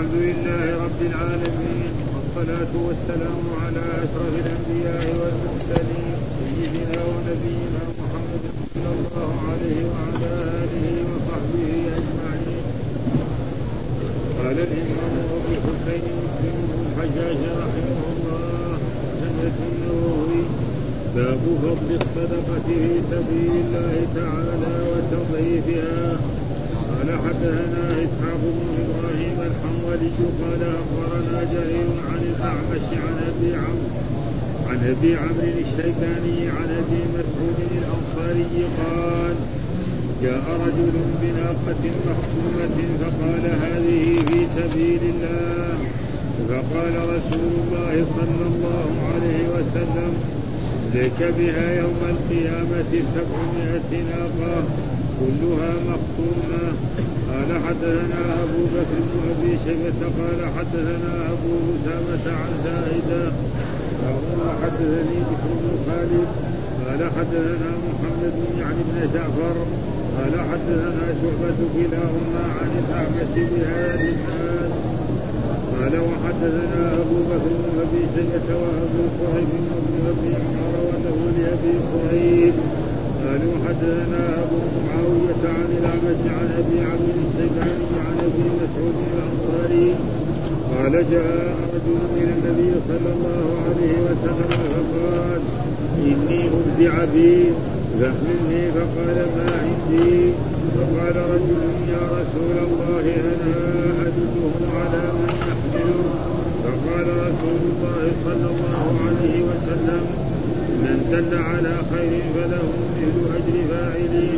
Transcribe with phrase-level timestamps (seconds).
[0.00, 8.44] الحمد لله رب العالمين والصلاة والسلام على أشرف الأنبياء والمرسلين سيدنا ونبينا محمد
[8.74, 10.30] صلى الله عليه وعلى
[10.62, 11.68] آله وصحبه
[11.98, 12.64] أجمعين.
[14.38, 18.78] قال الإمام أبو الحسين مسلم بن الحجاج رحمه الله
[19.20, 20.42] سنة النووي
[21.16, 22.80] باب فضل الصدقة في
[23.12, 26.16] سبيل الله تعالى وتضعيفها
[26.90, 30.12] قال حدثنا إسحاق بن إبراهيم الحنظلي
[30.42, 33.90] قال أخبرنا جرير عن الأعمش عن أبي عمرو
[34.68, 39.36] عن أبي عمرو الشيباني عن أبي مسعود الأنصاري قال
[40.22, 45.78] جاء رجل بناقة مخصومة فقال هذه في سبيل الله.
[46.48, 50.12] فقال رسول الله صلى الله عليه وسلم
[50.94, 54.64] لك بها يوم القيامة سبعمائة ناقة.
[55.20, 56.62] كلها مختومة
[57.30, 63.32] قال حدثنا أبو بكر بن أبي شيبة قال حدثنا أبو أسامة عن زائدة
[64.02, 66.28] وهو حدثني بكر بن خالد.
[66.86, 69.56] قال حدثنا محمد بن يعني بن جعفر.
[70.16, 74.70] قال حدثنا شعبة كلاهما عن الأعمش بهذا الإسناد
[75.74, 79.48] قال وحدثنا أبو بكر بن أبي شيبة وأبو قريب
[79.86, 82.54] بن أبي عمر وله لأبي قريب
[83.24, 89.88] قالوا حدثنا ابو معاوية عن الأعمش عن أبي عبد الشيباني عن أبي مسعود الأنصاري.
[90.72, 95.40] قال جاء رجل إلى النبي صلى الله عليه وسلم فقال
[95.98, 97.44] إني أرجع بي
[98.00, 100.32] فاحملني فقال ما عندي.
[100.76, 101.62] فقال رجل
[101.94, 103.54] يا رسول الله أنا
[104.06, 106.00] ادله على من يحمله
[106.64, 110.29] فقال رسول الله صلى الله عليه وسلم
[110.84, 114.32] من دل على خير فله مثل أجر فاعله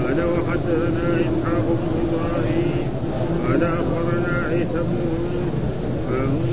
[0.00, 2.86] قال وحدثنا إسحاق بن إبراهيم.
[3.44, 4.98] قال أخبرنا عيسى بن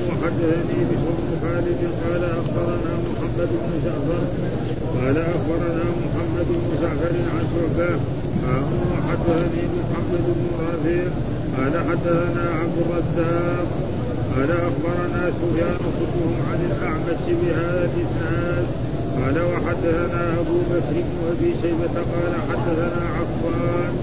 [0.07, 1.81] وحدثني بشر خالد.
[2.03, 4.23] قال أخبرنا محمد بن جعفر.
[4.99, 7.91] قال أخبرنا محمد بن جعفر عن شعبة.
[8.91, 11.03] وحدثني محمد بن رافع.
[11.57, 13.67] قال حدثنا عبد الرزاق.
[14.35, 18.65] قال أخبرنا سفيان كلهم عن الأعمش بهذا الإسناد.
[19.21, 23.93] قال وحدثنا أبو بكر بن أبي شيبة قال حدثنا عفان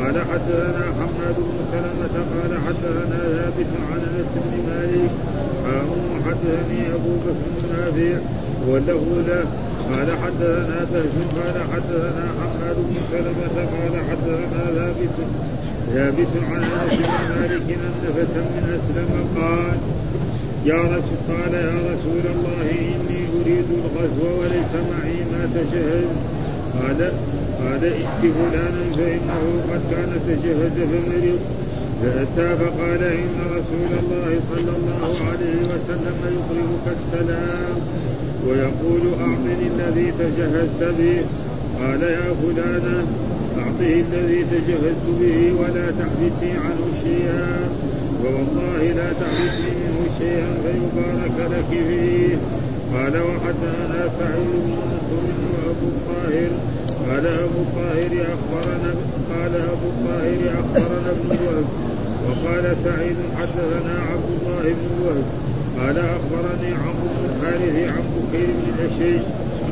[0.00, 5.10] قال حدثنا حماد بن سلمة قال حدثنا ثابت عن أنس بن مالك
[5.66, 5.88] قال
[6.26, 8.18] حدثني أبو بكر بن نافع
[8.68, 9.44] وله له
[9.90, 15.16] قال حدثنا بهز قال حدثنا حماد بن سلمة قال حدثنا ثابت
[15.94, 19.10] ثابت عن أنس بن مالك أن فتى من أسلم
[19.40, 19.78] قال
[20.66, 26.08] يا رسول قال يا رسول الله إني أريد الغزو وليس معي ما تجهز.
[26.78, 27.00] قال
[27.60, 31.38] قال ائت فلانا فإنه قد كان تجهز فمرض.
[32.02, 37.76] فأتى فقال إن رسول الله صلى الله عليه وسلم يقربك السلام
[38.46, 41.22] ويقول أعطني الذي تجهزت به.
[41.80, 42.98] قال يا فلانا
[43.58, 47.58] أعطه الذي تجهزت به ولا تحبسي عنه شيئا.
[48.26, 52.36] ووالله لا تحبسي منه شيئا فيبارك لك فيه
[52.94, 56.50] قال وحدثنا سعيد بن منصور وابو الطاهر
[57.08, 58.90] قال ابو الطاهر اخبرنا
[59.32, 61.66] قال ابو الطاهر اخبرنا ابن وهب
[62.26, 65.24] وقال سعيد حدثنا عبد الله بن وهب
[65.80, 69.22] قال اخبرني عمرو بن الحارث عن بكير بن الاشيش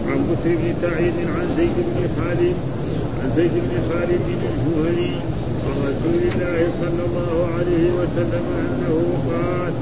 [0.09, 2.54] عن بكر بن سعيد عن زيد بن خالد
[3.22, 5.10] عن زيد بن خالد الجهني
[5.66, 8.97] عن رسول الله صلى الله عليه وسلم أنه
[9.30, 9.72] قال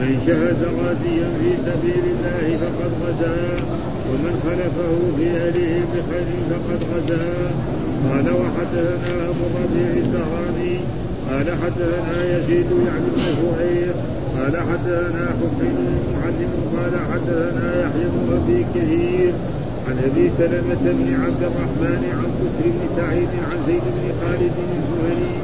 [0.00, 3.40] من شهد غازيا في سبيل الله فقد غزا
[4.08, 7.28] ومن خلفه في أهله بخير فقد غزا.
[8.08, 10.74] قال وحدثنا أبو الربيع الزهراني.
[11.30, 13.94] قال حدثنا يزيد يعني بن زهير.
[14.38, 19.32] قال حدثنا حسين المعلم قال حدثنا يحيى بن أبي كثير.
[19.88, 25.34] عن أبي سلمة بن عبد الرحمن عن بكر بن سعيد عن زيد بن خالد الزهري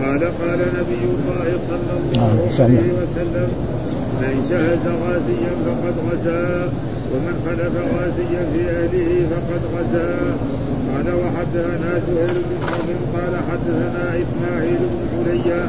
[0.00, 3.50] قال قال نبي الله صلى الله عليه وسلم
[4.20, 6.72] من شهد غازيا فقد غزا
[7.12, 10.36] ومن خلف غازيا في أهله فقد غزا.
[10.90, 15.62] قال وحدثنا زهير بن حرب قال حدثنا إسماعيل بن حليا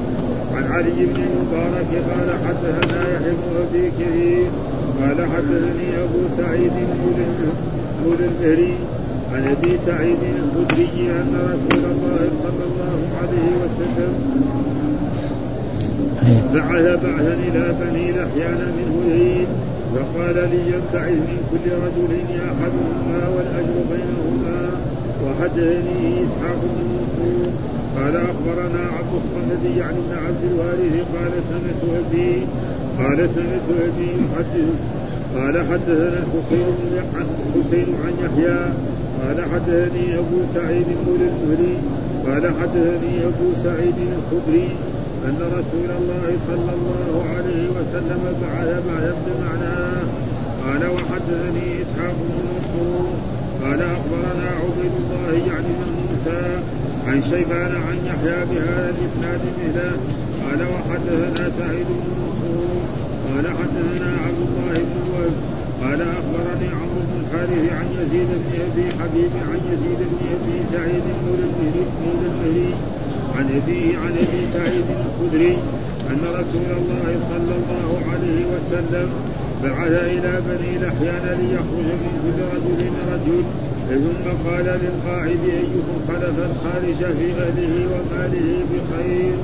[0.55, 4.47] عن علي بن المبارك قال حدثنا يحيى بن أبي كثير
[5.01, 6.71] قال حدثني أبو سعيد
[8.03, 8.73] مولى المهري
[9.33, 14.13] عن أبي سعيد الخدري أن رسول الله صلى الله عليه وسلم
[16.53, 19.47] بعث بعثا إلى بني لحيان من هذيل
[19.95, 22.11] وقال ليبتعث من كل رجل
[22.51, 24.59] أحدهما والأجر بينهما
[25.23, 27.47] وحدثني إسحاق بن منصور
[27.97, 32.31] قال أخبرنا عبد الصمد يعني بن عبد الوارث قال سمعت أبي
[32.99, 34.73] قال سمعت أبي يحدث
[35.35, 36.75] قال حدثنا الحسين
[37.15, 38.59] عن حسين عن يحيى
[39.21, 41.77] قال حدثني أبو سعيد مولى المهري
[42.25, 44.69] قال حدثني أبو سعيد الخدري
[45.25, 49.15] أن رسول الله صلى الله عليه وسلم بعث بعث
[49.45, 50.03] معناه
[50.65, 53.05] قال وحدثني إسحاق بن منصور
[53.63, 56.59] قال أخبرنا عبيد الله يعني بن موسى
[57.07, 59.91] عن شيبان عن يحيى بهذا الإسناد مثله
[60.43, 63.04] قال وحدثنا سعيد بن منصور
[63.35, 65.33] قال حدثنا عبد الله بن وهب
[65.81, 71.03] قال أخبرني عمرو بن الحارث عن يزيد بن أبي حبيب عن يزيد بن أبي سعيد
[71.23, 72.73] مولى المهري
[73.35, 75.57] عن أبيه عن أبي سعيد الخدري
[76.09, 79.09] أن رسول الله صلى الله عليه وسلم
[79.63, 82.81] بعث إلى بني لحيان ليخرج من كل رجل
[83.13, 83.43] رجل
[83.89, 89.35] ثم قال للقاعد أيكم خلف الخارج في أهله وماله بخير؟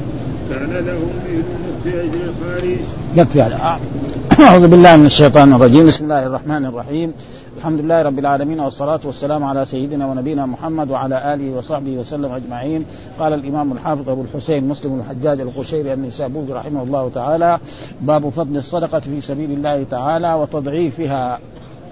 [0.51, 2.77] كان له مثل نصف اجر الخارج.
[3.15, 3.79] يكفي هذا
[4.47, 5.87] أعوذ بالله من الشيطان الرجيم.
[5.87, 7.13] بسم الله الرحمن الرحيم.
[7.57, 12.85] الحمد لله رب العالمين والصلاة والسلام على سيدنا ونبينا محمد وعلى آله وصحبه وسلم أجمعين.
[13.19, 17.59] قال الإمام الحافظ أبو الحسين مسلم الحجاج القشيري النسابوري رحمه الله تعالى
[18.01, 21.39] باب فضل الصدقة في سبيل الله تعالى وتضعيفها.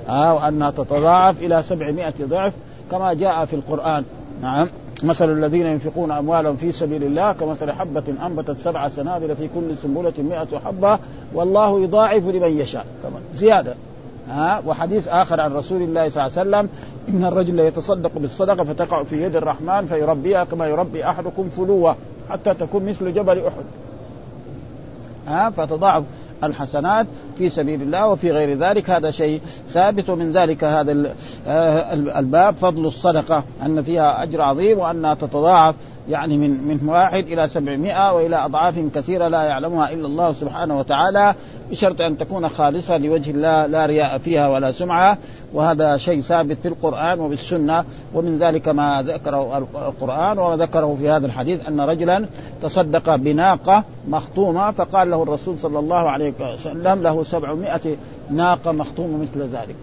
[0.10, 2.54] آه وأنها تتضاعف إلى سبعمائة ضعف
[2.92, 4.04] كما جاء في القرآن.
[4.42, 4.70] نعم.
[5.04, 10.14] مثل الذين ينفقون أموالهم في سبيل الله كمثل حبة أنبتت سبع سنابل في كل سنبلة
[10.18, 11.00] مئة حبة
[11.34, 12.86] والله يضاعف لمن يشاء.
[13.04, 13.76] كمان زيادة.
[14.30, 16.70] ها؟ وحديث آخر عن رسول الله صلى الله عليه وسلم
[17.10, 21.96] إن الرجل يتصدق بالصدقة فتقع في يد الرحمن فيربيها كما يربي أحدكم فلوة
[22.30, 23.64] حتى تكون مثل جبل أحد.
[25.28, 26.04] ها؟ فتضاعف.
[26.44, 27.08] الحسنات
[27.38, 28.90] في سبيل الله وفي غير ذلك.
[28.90, 31.14] هذا شيء ثابت ومن ذلك هذا
[32.20, 35.76] الباب فضل الصدقة أن فيها أجر عظيم وأنها تتضاعف
[36.10, 41.36] يعني من من واحد إلى سبعمائة وإلى أضعاف كثيرة لا يعلمها إلا الله سبحانه وتعالى
[41.72, 45.18] بشرط أن تكون خالصة لوجه الله لا رياء فيها ولا سمعة
[45.54, 49.58] وهذا شيء ثابت في القرآن وبالسنة ومن ذلك ما ذكره
[49.88, 52.26] القرآن وذكره في هذا الحديث أن رجلا
[52.62, 57.96] تصدق بناقة مخطومة فقال له الرسول صلى الله عليه وسلم له سبعمائة
[58.30, 59.76] ناقة مخطومة مثل ذلك.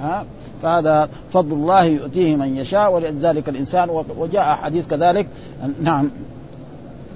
[0.00, 0.24] ها؟
[0.64, 5.26] فهذا فضل الله يؤتيه من يشاء ولذلك الإنسان وجاء حديث كذلك
[5.82, 6.10] نعم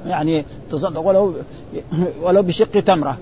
[0.06, 1.34] يعني تصدق ولو
[2.22, 3.18] ولو بشق تمرة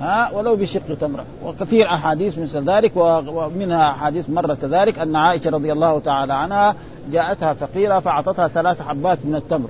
[0.00, 5.72] ها ولو بشق تمرة وكثير أحاديث مثل ذلك ومنها أحاديث مره كذلك أن عائشة رضي
[5.72, 6.74] الله تعالى عنها
[7.12, 9.68] جاءتها فقيرة فأعطتها ثلاث حبات من التمر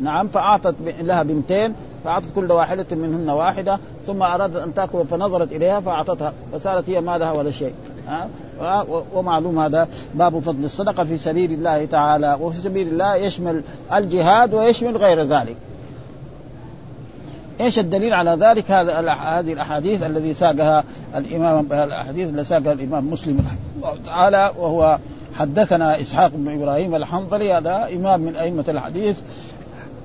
[0.00, 1.74] نعم فأعطت لها بنتين
[2.04, 7.18] فأعطت كل واحدة منهن واحدة ثم أرادت أن تأكل فنظرت إليها فأعطتها فصارت هي ما
[7.18, 7.72] لها ولا شيء
[8.08, 8.28] ها.
[9.14, 13.62] ومعلوم هذا باب فضل الصدقة في سبيل الله تعالى وفي سبيل الله يشمل
[13.94, 15.56] الجهاد ويشمل غير ذلك.
[17.60, 20.84] إيش الدليل على ذلك؟ هذا هذه الأحاديث الذي ساقها
[21.16, 24.98] الإمام الأحاديث اللي ساقها الإمام مسلم رحمه الله تعالى وهو
[25.38, 29.18] حدثنا إسحاق بن إبراهيم الحنظلي هذا إمام من أئمة الحديث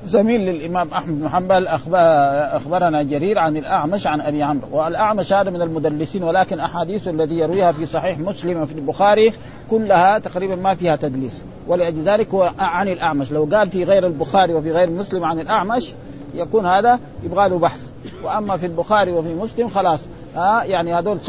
[0.09, 4.67] زميل للإمام أحمد بن حنبل أخبرنا جرير عن الأعمش عن أبي عمرو.
[4.71, 9.33] والأعمش هذا من المدلسين ولكن أحاديث الذي يرويها في صحيح مسلم وفي البخاري
[9.71, 11.43] كلها تقريبا ما فيها تدليس.
[11.67, 13.31] ولأجل ذلك هو عن الأعمش.
[13.31, 15.93] لو قال في غير البخاري وفي غير مسلم عن الأعمش
[16.33, 17.81] يكون هذا يبغى له بحث.
[18.23, 19.99] وأما في البخاري وفي مسلم خلاص.
[20.35, 21.19] ها يعني هذول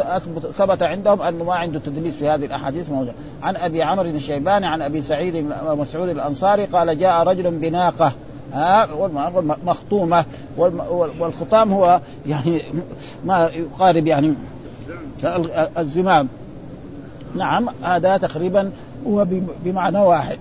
[0.55, 4.83] ثبت عندهم أنه ما عنده تدليس في هذه الأحاديث موجود عن أبي عمرو الشيباني عن
[4.83, 8.13] أبي سعيد مسعود الأنصاري قال جاء رجل بناقة
[8.53, 8.89] ها
[9.65, 10.25] مخطومة
[11.19, 12.63] والخطام هو يعني
[13.25, 14.35] ما يقارب يعني
[15.79, 16.29] الزمام.
[17.35, 18.71] نعم هذا تقريبا
[19.07, 19.27] هو
[19.65, 20.39] بمعنى واحد.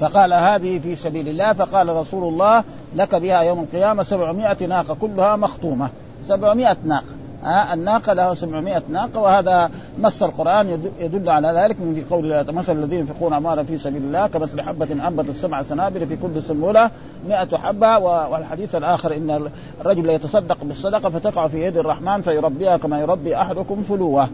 [0.00, 2.64] فقال هذه في سبيل الله فقال رسول الله
[2.96, 5.88] لك بها يوم القيامة سبعمائة ناقة كلها مخطومة.
[6.22, 7.04] سبعمائة ناقة.
[7.44, 9.70] ها الناقة له 700 ناقة وهذا
[10.00, 14.60] نص القرآن يدل على ذلك من قول مثل الذين ينفقون أموالا في سبيل الله كمثل
[14.60, 16.90] حبة أنبتت سبع سنابل في كل سنبلة
[17.28, 23.36] 100 حبة والحديث الآخر إن الرجل يتصدق بالصدقة فتقع في يد الرحمن فيربيها كما يربي
[23.36, 24.28] أحدكم فلوة.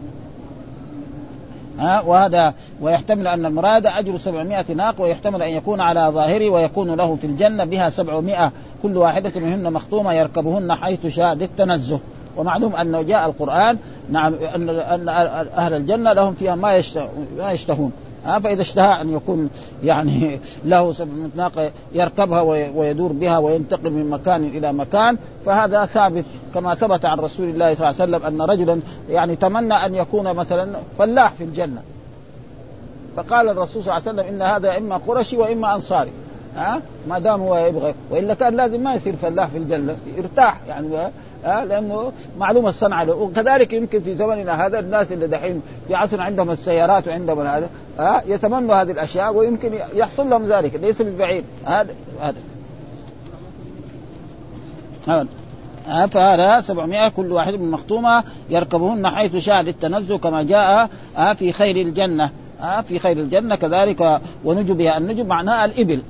[1.79, 7.15] ها وهذا ويحتمل أن المراد أجر 700 ناق ويحتمل أن يكون على ظاهره ويكون له
[7.15, 8.51] في الجنة بها 700
[8.83, 11.99] كل واحدة منهن مخطومه يركبهن حيث شاء للتنزه.
[12.39, 13.77] ومعلوم انه جاء القرآن
[14.09, 15.09] نعم أن أن
[15.57, 16.75] أهل الجنة لهم فيها ما
[17.51, 17.91] يشتهون.
[18.25, 19.49] ها فإذا اشتهى أن يكون
[19.83, 20.95] يعني له
[21.35, 22.41] ناقه يركبها
[22.75, 27.89] ويدور بها وينتقل من مكان إلى مكان فهذا ثابت كما ثبت عن رسول الله صلى
[27.89, 28.79] الله عليه وسلم أن رجلا
[29.09, 31.81] يعني تمنى أن يكون مثلا فلاح في الجنة.
[33.17, 36.11] فقال الرسول صلى الله عليه وسلم إن هذا إما قرشي وإما أنصاري.
[36.55, 40.87] ها ما دام هو يبغى وإلا كان لازم ما يصير فلاح في الجنة يرتاح يعني
[41.45, 43.13] ها لأنه معلومة الصنعه له.
[43.13, 47.69] وكذلك يمكن في زمننا هذا الناس اللي دحين في عصر عندهم السيارات وعندهم هذا
[47.99, 51.43] ها يتمنوا هذه الأشياء ويمكن يحصل لهم ذلك ليس بالبعيد.
[51.65, 52.37] هذا هذا.
[55.07, 55.27] هذا.
[56.07, 60.89] فهذا 700 كل واحد من مختومة يركبهن حيث شاء للتنزه كما جاء
[61.33, 62.29] في خير الجنة.
[62.83, 66.01] في خير الجنة كذلك ونجبها النجب معناه الإبل.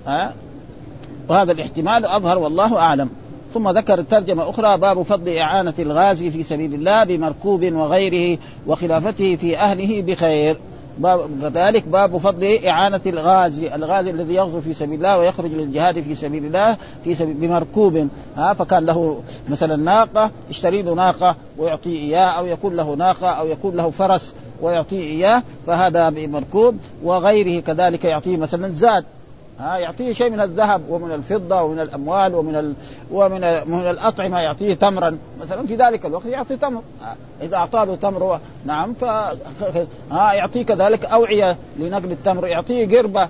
[1.30, 3.10] وهذا الاحتمال أظهر والله أعلم.
[3.54, 9.58] ثم ذكر ترجمة أخرى باب فضل إعانة الغازي في سبيل الله بمركوب وغيره وخلافته في
[9.58, 10.58] أهله بخير.
[10.98, 16.16] باب كذلك باب فضل إعانة الغازي، الغازي الذي يغزو في سبيل الله ويخرج للجهاد في
[16.16, 18.08] سبيل الله في سبيل بمركوب.
[18.38, 23.48] ها فكان له مثلا ناقة اشتري له ناقة ويعطيه إياه أو يكون له ناقة أو
[23.48, 26.76] يكون له فرس ويعطيه إياه فهذا بمركوب.
[27.04, 29.06] وغيره كذلك يعطيه مثلا زاد.
[29.60, 32.74] ها يعطيه شيء من الذهب ومن الفضة ومن الأموال ومن ال...
[33.12, 33.70] ومن ال...
[33.72, 35.18] من الأطعمة يعطيه تمرا.
[35.42, 36.82] مثلا في ذلك الوقت يعطي تمر.
[37.42, 39.04] إذا اعطاه له تمر نعم ف
[40.12, 43.30] ها يعطيه كذلك أوعية لنقل التمر يعطيه قربة.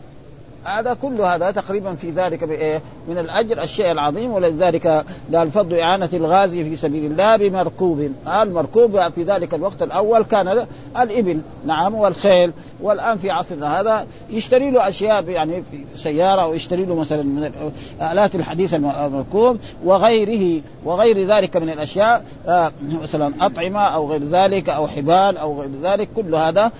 [0.63, 6.09] هذا كل هذا تقريبا في ذلك بإيه؟ من الأجر الشيء العظيم ولذلك قال فضل إعانة
[6.13, 8.11] الغازي في سبيل الله بمركوب
[8.41, 10.67] المركوب في ذلك الوقت الأول كان
[10.99, 12.51] الإبل نعم والخيل
[12.81, 15.63] والان في عصرنا هذا يشتري له أشياء يعني
[15.95, 17.51] سيارة أو يشتري له مثلا من
[18.01, 24.87] الالات الحديثه المركوب وغيره وغير ذلك من الأشياء آه مثلا أطعمة أو غير ذلك أو
[24.87, 26.71] حبال أو غير ذلك كل هذا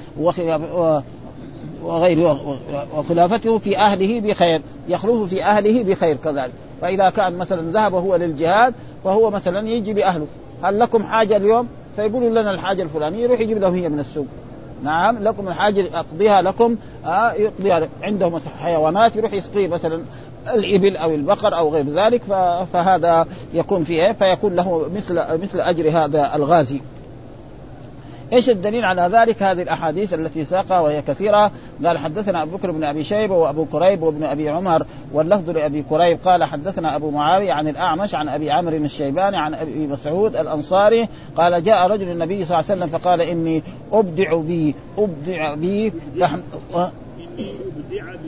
[1.83, 2.57] وغيره
[2.97, 6.51] وخلافته في أهله بخير يخلف في أهله بخير كذلك.
[6.81, 10.27] فإذا كان مثلا ذهب هو للجهاد فهو مثلا يجي بأهله.
[10.63, 14.27] هل لكم حاجة اليوم؟ فيقولوا لنا الحاجة الفلانية يروح يجيب لهم هي من السوق.
[14.83, 20.03] نعم لكم الحاجة أقضيها لكم آه يقضيها عندهم حيوانات يروح يسقي مثلا
[20.47, 22.21] الإبل أو البقر أو غير ذلك
[22.73, 26.81] فهذا يكون فيه فيكون له مثل مثل أجر هذا الغازي.
[28.33, 31.51] إيش الدليل على ذلك؟ هذه الأحاديث التي ساقها وهي كثيرة.
[31.85, 36.19] قال حدثنا أبو بكر بن أبي شيبة وأبو كريب وابن أبي عمر واللفظ لأبي كريب
[36.25, 41.63] قال حدثنا أبو معاوية عن الأعمش عن أبي عمرو الشيباني عن أبي مسعود الأنصاري قال
[41.63, 46.39] جاء رجل النبي صلى الله عليه وسلم فقال إني أبدع بي أبدع بي فحم...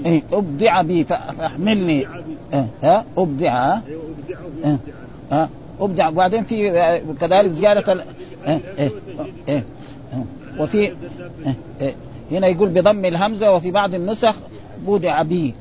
[0.06, 2.08] إيه أبدع بي فاحملني.
[2.54, 3.78] إيه ها؟ أبدع.
[4.66, 4.78] إيه
[5.32, 6.10] ها؟ أبدع.
[6.10, 6.72] وبعدين في
[7.22, 8.04] كذلك زيادة
[8.48, 8.92] إيه
[9.48, 9.64] إيه.
[10.60, 10.94] وفي إيه،
[11.82, 11.96] إيه،
[12.32, 14.36] هنا يقول بضم الهمزة وفي بعض النسخ
[14.88, 15.54] بدع بي.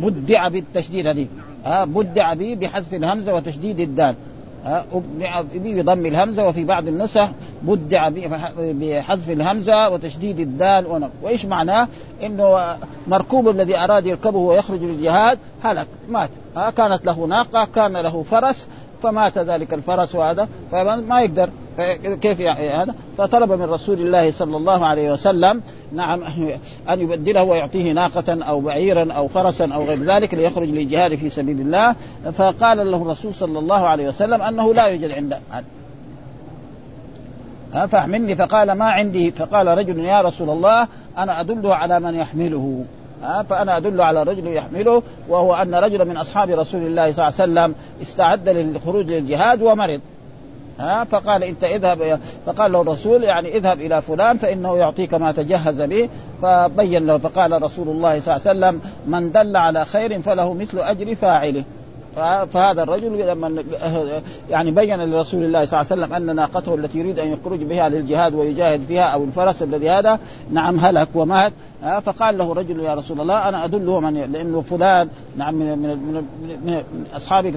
[0.00, 1.26] بدع بالتشديد هذه.
[1.66, 4.14] بدع بي بحذف الهمزة وتشديد الدال.
[4.66, 7.28] أبدع بي بضم الهمزة وفي بعض النسخ
[7.62, 8.08] بدع
[8.58, 11.88] بحذف الهمزة وتشديد الدال وإيش معناه؟
[12.22, 16.30] إنه مركوب الذي أراد يركبه ويخرج للجهاد هلك مات.
[16.76, 18.68] كانت له ناقة كان له فرس
[19.02, 21.50] فمات ذلك الفرس وهذا فما يقدر.
[22.20, 25.62] كيف هذا؟ فطلب من رسول الله صلى الله عليه وسلم
[25.92, 26.20] نعم
[26.90, 31.60] أن يبدله ويعطيه ناقة أو بعيرا أو فرسا أو غير ذلك ليخرج للجهاد في سبيل
[31.60, 31.94] الله.
[32.32, 35.38] فقال له الرسول صلى الله عليه وسلم أنه لا يوجد عنده
[37.86, 38.36] فاحملني.
[38.36, 40.88] فقال ما عندي؟ فقال رجل يا رسول الله
[41.18, 42.84] أنا ادله على من يحمله.
[43.50, 47.52] فأنا أدل على رجل يحمله وهو أن رجلا من أصحاب رسول الله صلى الله عليه
[47.52, 50.00] وسلم استعد للخروج للجهاد ومرض.
[50.82, 55.80] ها فقال انت اذهب فقال له الرسول يعني اذهب إلى فلان فإنه يعطيك ما تجهز
[55.80, 56.08] به.
[56.42, 60.78] فبين له فقال رسول الله صلى الله عليه وسلم من دل على خير فله مثل
[60.78, 61.64] أجر فاعله.
[62.46, 63.62] فهذا الرجل لما
[64.50, 67.88] يعني بين لرسول الله صلى الله عليه وسلم أن ناقته التي يريد أن يخرج بها
[67.88, 70.18] للجهاد ويجاهد فيها أو الفرس الذي هذا
[70.50, 71.52] نعم هلك ومات.
[72.02, 76.24] فقال له رجل يا رسول الله أنا أدله من لأنه فلان نعم من من من,
[76.64, 77.54] من اصحابك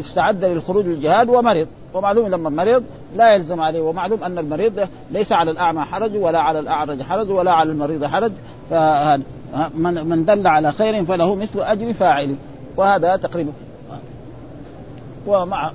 [0.00, 1.66] استعد للخروج للجهاد ومرض.
[1.94, 2.82] ومعلوم لما مرض
[3.16, 7.52] لا يلزم عليه ومعلوم أن المريض ليس على الأعمى حرج ولا على الأعرج حرج ولا
[7.52, 8.32] على المريض حرج.
[8.70, 12.36] فمن من دل على خير فله مثل أجر فاعله
[12.76, 13.52] وهذا تقريبا
[15.26, 15.72] ومع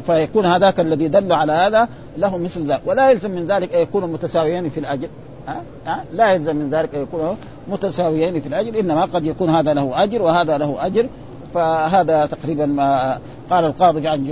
[0.00, 4.08] فيكون هذاك الذي دل على هذا له مثل ذلك ولا يلزم من ذلك أن يكونوا
[4.08, 5.08] متساويين في الاجر
[5.48, 7.34] أه؟ أه؟ لا يلزم من ذلك أن يكونوا
[7.68, 11.06] متساويين في الاجر إنما قد يكون هذا له أجر وهذا له أجر
[11.54, 13.18] فهذا تقريبا ما
[13.50, 14.24] قال القاضي عن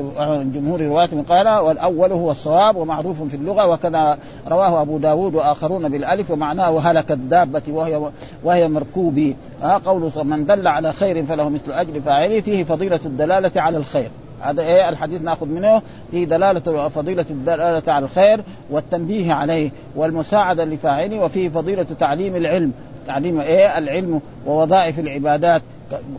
[0.55, 4.19] جمهور الرواة قال والأول هو الصواب ومعروف في اللغة وكذا
[4.49, 8.11] رواه أبو داود وآخرون بالألف ومعناه هلك الدابة وهي
[8.45, 9.37] وهي مركوبي.
[9.63, 14.11] آه قول من دل على خير فله مثل أجر فاعله فيه فضيلة الدلالة على الخير.
[14.41, 21.25] هذا إيه الحديث نأخذ منه؟ فيه دلاله فضيلة الدلالة على الخير والتنبيه عليه والمساعدة لفاعله
[21.25, 22.73] وفيه فضيلة تعليم العلم.
[23.07, 25.63] تعليم إيه؟ العلم ووظائف العبادات.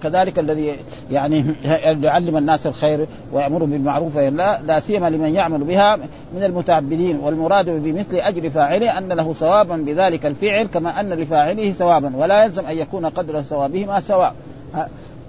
[0.03, 0.75] كذلك الذي
[1.11, 1.55] يعني
[2.03, 5.95] يعلم الناس الخير ويأمر بالمعروف لا لا سيما لمن يعمل بها
[6.35, 12.15] من المتعبدين والمراد بمثل أجر فاعله أن له ثوابا بذلك الفعل كما أن لفاعله ثوابا
[12.15, 14.35] ولا يلزم أن يكون قدر ثوابهما سواء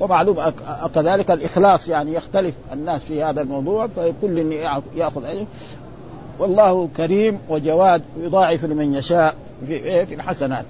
[0.01, 0.37] ومعلوم
[0.95, 4.53] كذلك الإخلاص يعني يختلف الناس في هذا الموضوع فكل
[4.97, 5.47] يأخذ أجر
[6.39, 9.35] والله كريم وجواد يضاعف لمن يشاء؟
[9.67, 10.65] في الحسنات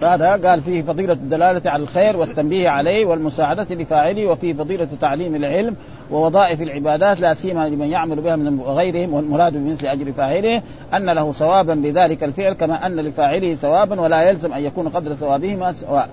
[0.00, 5.76] فهذا قال فيه فضيلة الدلالة على الخير والتنبيه عليه والمساعدة لفاعله وفيه فضيلة تعليم العلم
[6.10, 10.62] ووظائف العبادات لا سيما لمن يعمل بها من غيرهم والمراد بمثل أجر فاعله
[10.94, 15.72] أن له ثوابا بذلك الفعل كما أن لفاعله ثوابا ولا يلزم أن يكون قدر ثوابهما
[15.72, 16.08] سواء.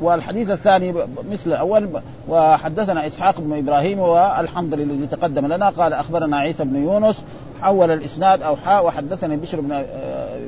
[0.00, 0.94] والحديث الثاني
[1.30, 1.88] مثل الأول
[2.28, 7.24] وحدثنا إسحاق بن إبراهيم والحنظلي الذي تقدم لنا قال أخبرنا عيسى بن يونس
[7.62, 8.86] حول الإسناد أو حاء.
[8.86, 9.84] وحدثني بشر بن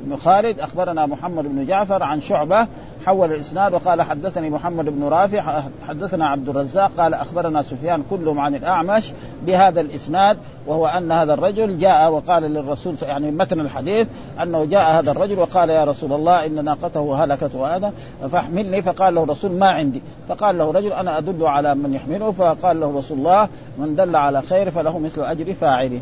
[0.03, 2.67] بن خالد أخبرنا محمد بن جعفر عن شعبة
[3.05, 8.55] حول الإسناد وقال حدثني محمد بن رافع حدثنا عبد الرزاق قال أخبرنا سفيان كلهم عن
[8.55, 9.13] الأعمش
[9.45, 10.37] بهذا الإسناد.
[10.67, 14.07] وهو أن هذا الرجل جاء وقال للرسول يعني متن الحديث
[14.43, 17.93] أنه جاء هذا الرجل وقال يا رسول الله إن ناقته هلكت وهذا
[18.31, 18.81] فاحملني.
[18.81, 20.01] فقال له الرسول ما عندي.
[20.29, 22.31] فقال له رجل أنا أدل على من يحمله.
[22.31, 25.99] فقال له رسول الله من دل على خير فله مثل أجر فاعله.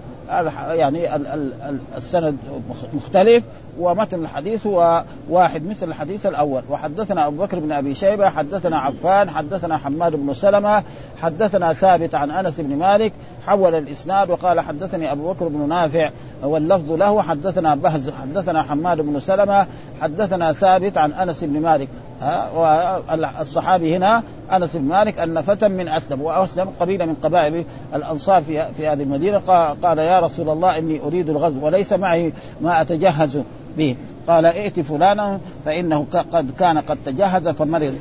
[0.69, 1.15] يعني
[1.97, 2.37] السند
[2.93, 3.43] مختلف
[3.79, 6.63] ومتن الحديث هو واحد مثل الحديث الأول.
[6.69, 10.83] وحدثنا أبو بكر بن أبي شيبة حدثنا عفان حدثنا حماد بن سلمة
[11.21, 13.13] حدثنا ثابت عن أنس بن مالك
[13.47, 16.09] حول الإسناد وقال حدثني أبو بكر بن نافع
[16.43, 19.67] واللفظ له حدثنا بهز حدثنا حماد بن سلمة
[20.01, 21.87] حدثنا ثابت عن أنس بن مالك.
[23.41, 28.65] الصحابي هنا أنس بن مالك أن فتى من أسلم وأسلم قبيله من قبائل الأنصار في
[28.77, 29.37] في هذه المدينة.
[29.83, 33.41] قال يا رسول الله إني أريد الغزو وليس معي ما أتجهز
[33.77, 33.95] به.
[34.27, 37.95] قال ائت فلانا فإنه قد كان قد تجهز فمرض.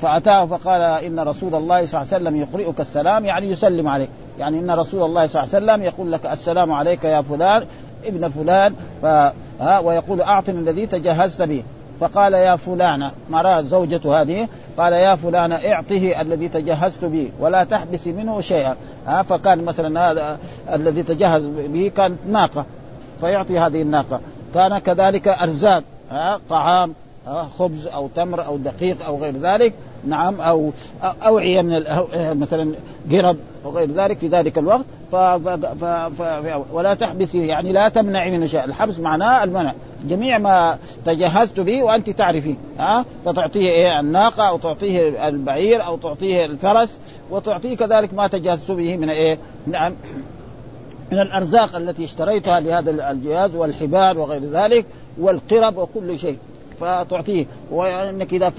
[0.00, 4.08] فأتاه فقال إن رسول الله صلى الله عليه وسلم يقرئك السلام يعني يسلم عليك.
[4.38, 7.66] يعني إن رسول الله صلى الله عليه وسلم يقول لك السلام عليك يا فلان
[8.04, 9.06] ابن فلان ف...
[9.60, 11.62] ها ويقول أعطني الذي تجهزت به
[12.00, 18.12] فقال يا فلانة مرأة زوجته هذه قال يا فلانة اعطه الذي تجهزت به ولا تحبسي
[18.12, 18.76] منه شيئا.
[19.06, 20.38] ها فكان مثلا هذا
[20.72, 22.64] الذي تجهز به كانت ناقة
[23.20, 24.20] فيعطي هذه الناقة.
[24.54, 26.94] كان كذلك أرزاق ها طعام
[27.58, 29.74] خبز أو تمر أو دقيق أو غير ذلك
[30.06, 31.84] نعم أو اوعيه من
[32.14, 32.74] مثلا
[33.12, 35.14] قرب وغير ذلك في ذلك الوقت ف...
[36.72, 39.72] ولا تحبسي يعني لا تمنعي من شيء الحبس معناه المنع.
[40.08, 46.44] جميع ما تجهزت به وأنت تعرفين ها؟ فتعطيه إيه؟ الناقة أو تعطيه البعير أو تعطيه
[46.44, 46.98] الفرس
[47.30, 49.92] وتعطيه كذلك ما تجهزت به من إيه؟ نعم
[51.12, 54.86] من الأرزاق التي اشتريتها لهذا الجهاز والحبال وغير ذلك
[55.20, 56.38] والقرب وكل شيء.
[56.82, 57.46] فتعطيه.
[57.70, 58.52] وإنك إذا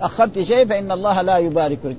[0.00, 1.96] أخرت شيء فإن الله لا يبارك لك.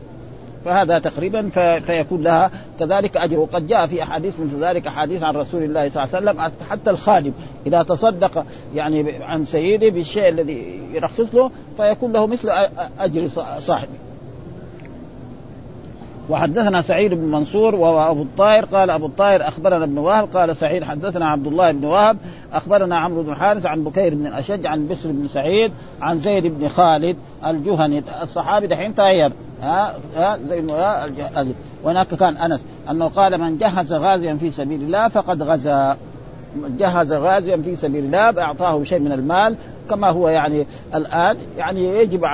[0.66, 1.50] فهذا تقريبا
[1.86, 3.40] فيكون لها كذلك أجر.
[3.40, 6.90] وقد جاء في أحاديث مثل ذلك أحاديث عن رسول الله صلى الله عليه وسلم حتى
[6.90, 7.32] الخادم
[7.66, 12.50] إذا تصدق يعني عن سيده بالشيء الذي يرخص له فيكون له مثل
[13.00, 13.28] أجر
[13.60, 14.07] صاحبه.
[16.30, 21.30] وحدثنا سعيد بن منصور وابو الطاهر قال أبو الطاهر أخبرنا ابن وهب قال سعيد حدثنا
[21.30, 22.18] عبد الله بن وهب
[22.54, 26.70] أخبرنا عمرو بن حارث عن بكير بن الأشج عن بسر بن سعيد عن زيد بن
[26.70, 28.04] خالد الجهني.
[28.24, 29.32] الصحابي دحين تغير.
[29.62, 30.64] ها ها زي
[31.84, 35.98] وهناك كان أنس أنه قال من جهز غازيا في سبيل الله فقد غزا.
[36.78, 39.56] جهز غازيا في سبيل الله اعطاه شيء من المال
[39.90, 41.38] كما هو يعني الآن.
[41.58, 42.26] يعني يجب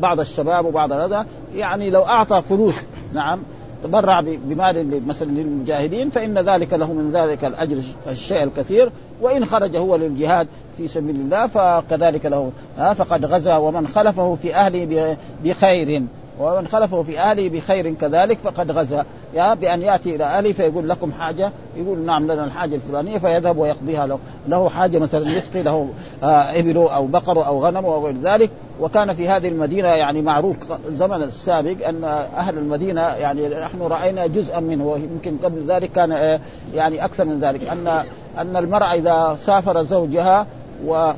[0.00, 2.74] بعض الشباب وبعض هذا يعني لو أعطى فلوس
[3.14, 3.38] نعم.
[3.84, 8.90] تبرع بمال مثلا للمجاهدين فإن ذلك له من ذلك الأجر الشيء الكثير
[9.20, 15.16] وإن خرج هو للجهاد في سبيل الله فكذلك له فقد غزا ومن خلفه في أهله
[15.44, 16.02] بخير.
[16.40, 19.04] ومن خلفه في اهله بخير كذلك فقد غزا.
[19.34, 24.06] يا بأن يأتي إلى اهله فيقول لكم حاجة يقول نعم لنا الحاجة الفلانية فيذهب ويقضيها
[24.06, 24.18] له.
[24.48, 25.88] له حاجة مثلا يسقي له
[26.22, 28.50] آه ابله أو بقره أو غنم أو غير ذلك.
[28.80, 30.56] وكان في هذه المدينة يعني معروف
[30.88, 32.04] الزمن السابق أن
[32.36, 36.40] أهل المدينة يعني نحن رأينا جزءا منه ويمكن قبل ذلك كان آه
[36.74, 37.68] يعني أكثر من ذلك.
[37.68, 38.04] أن
[38.38, 40.46] أن المرأة إذا سافر زوجها
[40.86, 41.12] و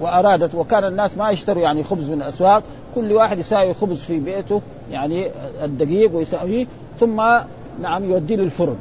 [0.00, 2.62] وأرادت وكان الناس ما يشتروا يعني خبز من الأسواق
[2.94, 5.30] كل واحد يساوي خبز في بيته يعني
[5.64, 6.66] الدقيق ويساويه
[7.00, 7.22] ثم
[7.82, 8.76] نعم يوديه للفرن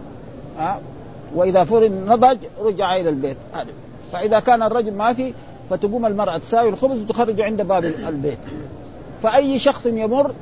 [0.58, 0.80] ها؟
[1.36, 3.38] وإذا فرن نضج رجع إلى البيت.
[4.12, 5.34] فإذا كان الرجل ما في
[5.70, 8.38] فتقوم المرأة تساوي الخبز وتخرجه عند باب البيت.
[9.24, 10.34] فأي شخص يمر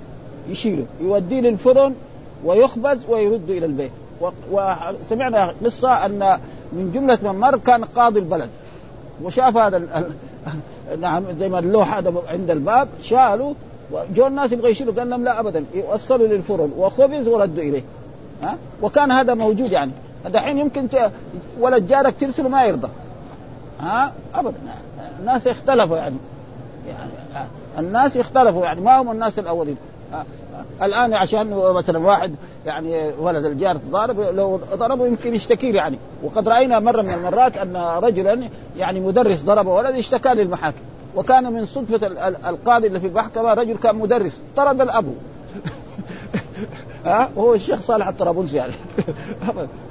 [0.49, 1.93] يشيله يوديه للفرن
[2.45, 3.91] ويخبز ويرد إلى البيت.
[4.51, 6.39] وسمعنا قصة أن
[6.73, 8.49] من جملة من مر كان قاضي البلد.
[9.23, 10.05] وشاف هذا
[10.99, 13.53] نعم زي ما اللوح هذا عند الباب شالوا
[14.15, 17.83] جو الناس يبغى يشيلوا قال لهم لا ابدا يوصلوا للفرن وخبز وردوا إليه.
[18.43, 19.91] ها؟ وكان هذا موجود يعني.
[20.25, 20.87] دحين يمكن.
[21.59, 22.87] ولد جارك ترسله ما يرضى.
[23.81, 24.57] ها؟ ابدا.
[25.19, 26.15] الناس اختلفوا يعني.
[26.87, 27.11] يعني
[27.79, 29.77] الناس اختلفوا يعني ما هم الناس الأولين.
[30.83, 35.97] الآن عشان مثلا واحد يعني ولد الجار ضارب لو ضربه يمكن يشتكي يعني.
[36.23, 40.81] وقد رأينا مرة من المرات أن رجلا يعني مدرس ضرب ولد اشتكى للمحاكم.
[41.15, 42.07] وكان من صدفة
[42.49, 45.11] القاضي اللي في المحكمة رجل كان مدرس طرد الابو
[47.05, 48.73] ها؟ وهو الشيخ صالح الطرابلسي يعني.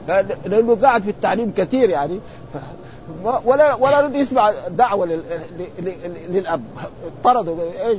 [0.46, 2.20] لأنه قاعد في التعليم كثير يعني.
[3.44, 5.20] ولا ولا رد يسمع دعوة
[6.29, 6.62] للأب.
[7.25, 7.57] طردوا.
[7.87, 7.99] إيش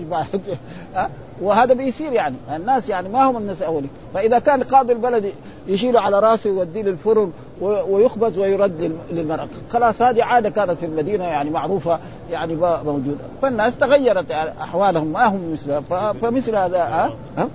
[1.41, 2.36] وهذا بيصير يعني.
[2.56, 5.34] الناس يعني ما هم الناس الاولين فإذا كان قاضي البلد
[5.67, 9.47] يشيله على رأسه ويوديه للفرن ويخبز ويرد للمرأة.
[9.71, 13.17] خلاص هذه عادة كانت في المدينة يعني معروفة يعني موجودة.
[13.41, 15.08] فالناس تغيرت أحوالهم.
[15.08, 15.82] ما هم مثل
[16.21, 16.80] فمثل هذا.
[16.80, 17.50] ها؟ ها؟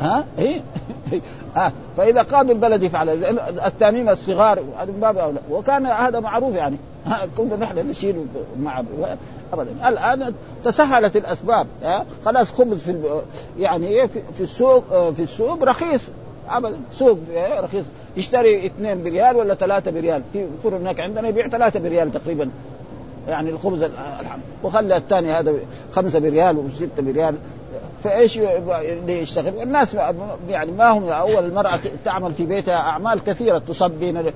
[0.00, 0.60] ها, ها؟
[1.56, 3.24] ها فإذا قاضي البلد يفعل
[3.66, 5.38] التاميم الصغار من باب أولى.
[5.50, 6.76] وكان هذا معروف يعني.
[7.36, 8.26] كنا نحن نشيل
[8.60, 8.82] مع
[9.52, 9.88] ابدا.
[9.88, 11.66] الآن تسهلت الأسباب
[12.24, 13.20] خلاص خبز في
[13.58, 16.02] يعني إيه، في السوق في السوق رخيص
[16.48, 16.76] ابدا.
[16.92, 17.84] سوق إيه، رخيص.
[18.16, 20.22] يشتري اثنين بريال ولا ثلاثة بريال.
[20.32, 22.50] في فرن هناك عندنا يبيع ثلاثة بريال تقريبا
[23.28, 23.82] يعني الخبز
[24.20, 24.42] الحمد.
[24.64, 25.54] وخلى الثاني هذا
[25.92, 27.34] خمسة بريال وستة بريال.
[28.04, 28.40] فايش
[29.06, 29.96] يشتغل؟ الناس
[30.48, 34.32] يعني ما هم أول المراه تعمل في بيتها أعمال كثيرة تصبين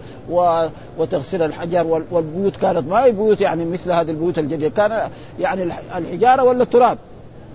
[0.98, 4.68] وتغسل الحجر والبيوت كانت ما هي بيوت يعني مثل هذه البيوت الجديدة.
[4.68, 5.62] كان يعني
[5.98, 6.98] الحجارة ولا التراب؟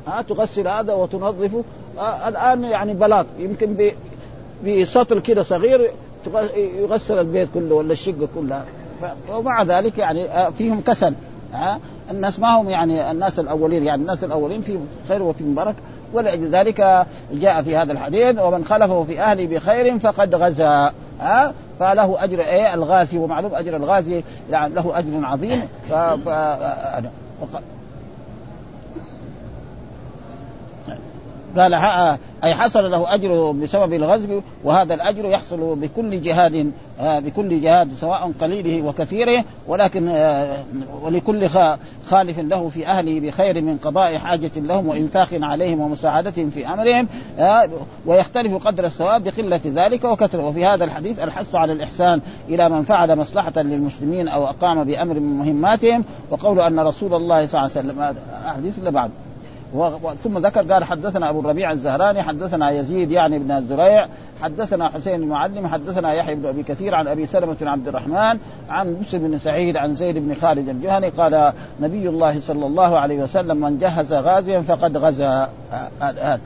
[0.08, 1.64] ها تغسل هذا وتنظفه
[2.00, 3.92] آه الآن يعني بلاط يمكن
[4.66, 5.92] بسطل كده صغير
[6.56, 8.66] يغسل البيت كله ولا الشقة كلها.
[9.30, 11.14] ومع ذلك يعني آه، فيهم كسل.
[11.54, 11.80] ها؟
[12.12, 15.76] الناس ما هم يعني الناس الأولين يعني الناس الأولين في خير وفي بركة.
[16.14, 20.92] ولذلك جاء في هذا الحديث ومن خلفه في اهله بخير فقد غزا.
[21.20, 25.68] ها؟ فله أجر إيه؟ الغازي ومعلوم أجر الغازي يعني له أجر عظيم.
[25.90, 25.94] ف...
[25.94, 26.30] ف...
[31.58, 31.74] قال
[32.44, 38.32] أي حصل له أجر بسبب الغزو وهذا الأجر يحصل بكل جهاد آه، بكل جهاد سواء
[38.42, 40.58] قليله وكثيره ولكن آه،
[41.02, 41.50] ولكل
[42.10, 47.08] خالف له في أهله بخير من قضاء حاجة لهم وإنفاق عليهم ومساعدتهم في أمرهم
[47.40, 47.70] آه،
[48.06, 50.48] ويختلف قدر الثواب بقلة ذلك وكثرة.
[50.48, 55.38] وفي هذا الحديث الحث على الإحسان إلى من فعل مصلحة للمسلمين أو أقام بأمر من
[55.38, 59.12] مهماتهم وقول أن رسول الله صلى الله عليه وسلم حديث اللي بعد؟
[60.24, 64.08] ثم ذكر قال حدثنا أبو الربيع الزهراني حدثنا يزيد يعني بن الزريع
[64.42, 68.98] حدثنا حسين المعلم حدثنا يحيى بن أبي كثير عن أبي سلمة بن عبد الرحمن عن
[69.02, 73.58] مسلم بن سعيد عن زيد بن خالد الجهني قال نبي الله صلى الله عليه وسلم
[73.58, 75.50] من جهز غازيا فقد غزا.
[76.02, 76.40] هذا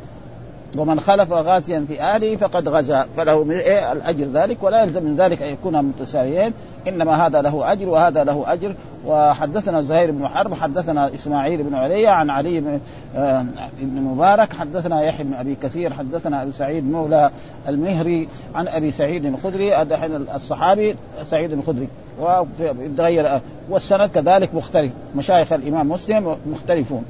[0.77, 3.05] ومن خلف غازيا في اهله فقد غزا.
[3.17, 6.53] فله إيه الأجر ذلك ولا يلزم من ذلك أن يكونا متساويين
[6.87, 8.75] إنما هذا له أجر وهذا له أجر.
[9.05, 12.79] وحدثنا زهير بن حرب حدثنا إسماعيل بن علي عن علي بن,
[13.15, 13.45] آه
[13.79, 17.31] بن مبارك حدثنا يحيى بن أبي كثير حدثنا أبي سعيد مولى
[17.67, 21.87] المهري عن أبي سعيد الخدري هذا الصحابي سعيد الخدري.
[22.19, 24.91] وتغير والسند كذلك مختلف.
[25.15, 27.05] مشايخ الإمام مسلم مختلفون.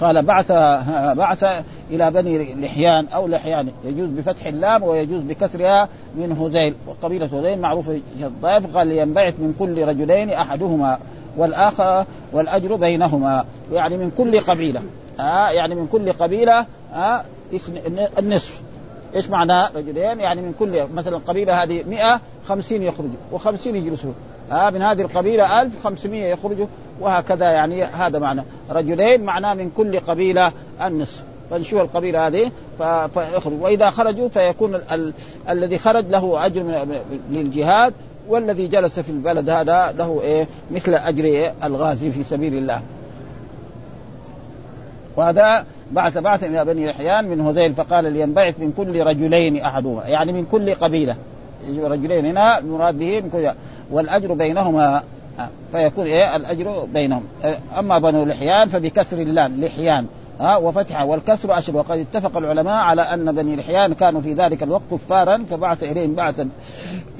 [0.00, 0.52] قال بعث
[1.16, 1.44] بعث
[1.92, 3.68] إلى بني لحيان أو لحيان.
[3.84, 9.88] يجوز بفتح اللام ويجوز بكسرها من هذيل وقبيلة هذيل معروفة الضيف قال لينبعث من كل
[9.88, 10.98] رجلين أحدهما
[11.36, 13.44] والاخر والأجر بينهما.
[13.72, 14.82] يعني من كل قبيلة.
[15.20, 17.24] آه يعني من كل قبيلة آه
[18.18, 18.60] النصف.
[19.14, 24.12] إيش معنى رجلين؟ يعني من كل مثلا القبيله هذه 100 50 يخرجوا و50 يجلسوا.
[24.52, 26.66] آه من هذه القبيلة 1500 يخرجوا
[27.00, 28.42] وهكذا يعني هذا معنى.
[28.70, 30.52] رجلين معناه من كل قبيلة
[30.82, 31.31] النصف.
[31.52, 32.50] فنشوف القبيلة هذه
[33.14, 34.82] فيخرج وإذا خرجوا فيكون ال...
[34.92, 35.12] ال...
[35.48, 36.98] الذي خرج له أجر من...
[37.30, 37.94] للجهاد
[38.28, 42.80] والذي جلس في البلد هذا له إيه؟ مثل أجر الغازي في سبيل الله.
[45.16, 50.32] وهذا بعث بعث إلى بني رحيان من هذيل فقال لينبعث من كل رجلين أحدهما يعني
[50.32, 51.16] من كل قبيلة.
[51.82, 53.50] رجلين هنا المراد به من كل
[53.90, 55.02] والأجر بينهما
[55.72, 57.22] فيكون إيه؟ الأجر بينهم.
[57.78, 60.06] أما بنو لحيان فبكسر اللام لحيان.
[60.42, 61.78] ها وفتحه والكسر أشبه.
[61.78, 66.48] وقد اتفق العلماء على أن بني لحيان كانوا في ذلك الوقت كفارا فبعث إليهم بعثا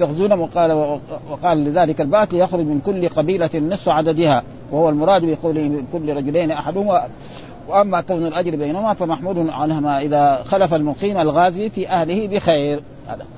[0.01, 0.99] يغزونهم وقال
[1.31, 6.51] وقال لذلك البعث يخرج من كل قبيلة نصف عددها وهو المراد بقوله من كل رجلين
[6.51, 7.09] أحدهما.
[7.69, 12.83] وأما كون الأجر بينهما فمحمود عنهما إذا خلف المقيم الغازي في أهله بخير.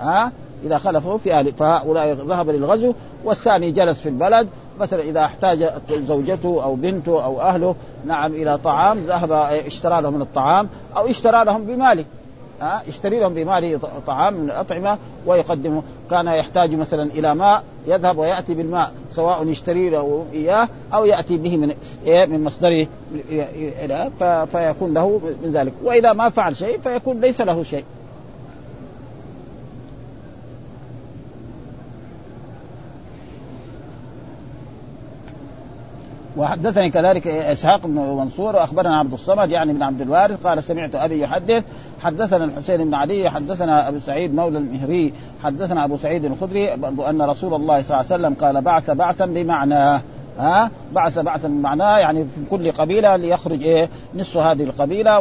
[0.00, 0.32] ها؟
[0.64, 2.92] إذا خلفه في اهله فهؤلاء ذهب للغزو
[3.24, 4.48] والثاني جلس في البلد.
[4.80, 7.74] مثلا إذا احتاج زوجته أو بنته أو أهله
[8.06, 9.32] نعم إلى طعام ذهب
[9.66, 12.04] اشترى لهم الطعام أو اشترى لهم بماله.
[12.60, 15.82] ها يشتري لهم بماله طعام من الأطعمة ويقدمه.
[16.10, 21.56] كان يحتاج مثلا إلى ماء يذهب ويأتي بالماء سواء يشتري له إياه أو يأتي به
[21.56, 21.74] من
[22.06, 22.86] إيه من مصدره
[24.46, 25.72] فيكون له من ذلك.
[25.84, 27.84] وإذا ما فعل شيء فيكون ليس له شيء.
[36.36, 41.20] وحدثني كذلك إسحاق بن منصور وأخبرنا عبد الصمد يعني بن عبد الوارث قال سمعت أبي
[41.20, 41.64] يحدث
[42.02, 46.74] حدثنا الحسين بن علي حدثنا أبو سعيد مولى المهري حدثنا أبو سعيد الخدري
[47.08, 50.00] ان رسول الله صلى الله عليه وسلم قال بعث بعثا بمعناه
[50.38, 55.18] ها؟ بعث بعثا بمعناه يعني في كل قبيلة ليخرج إيه؟ نصف هذه القبيلة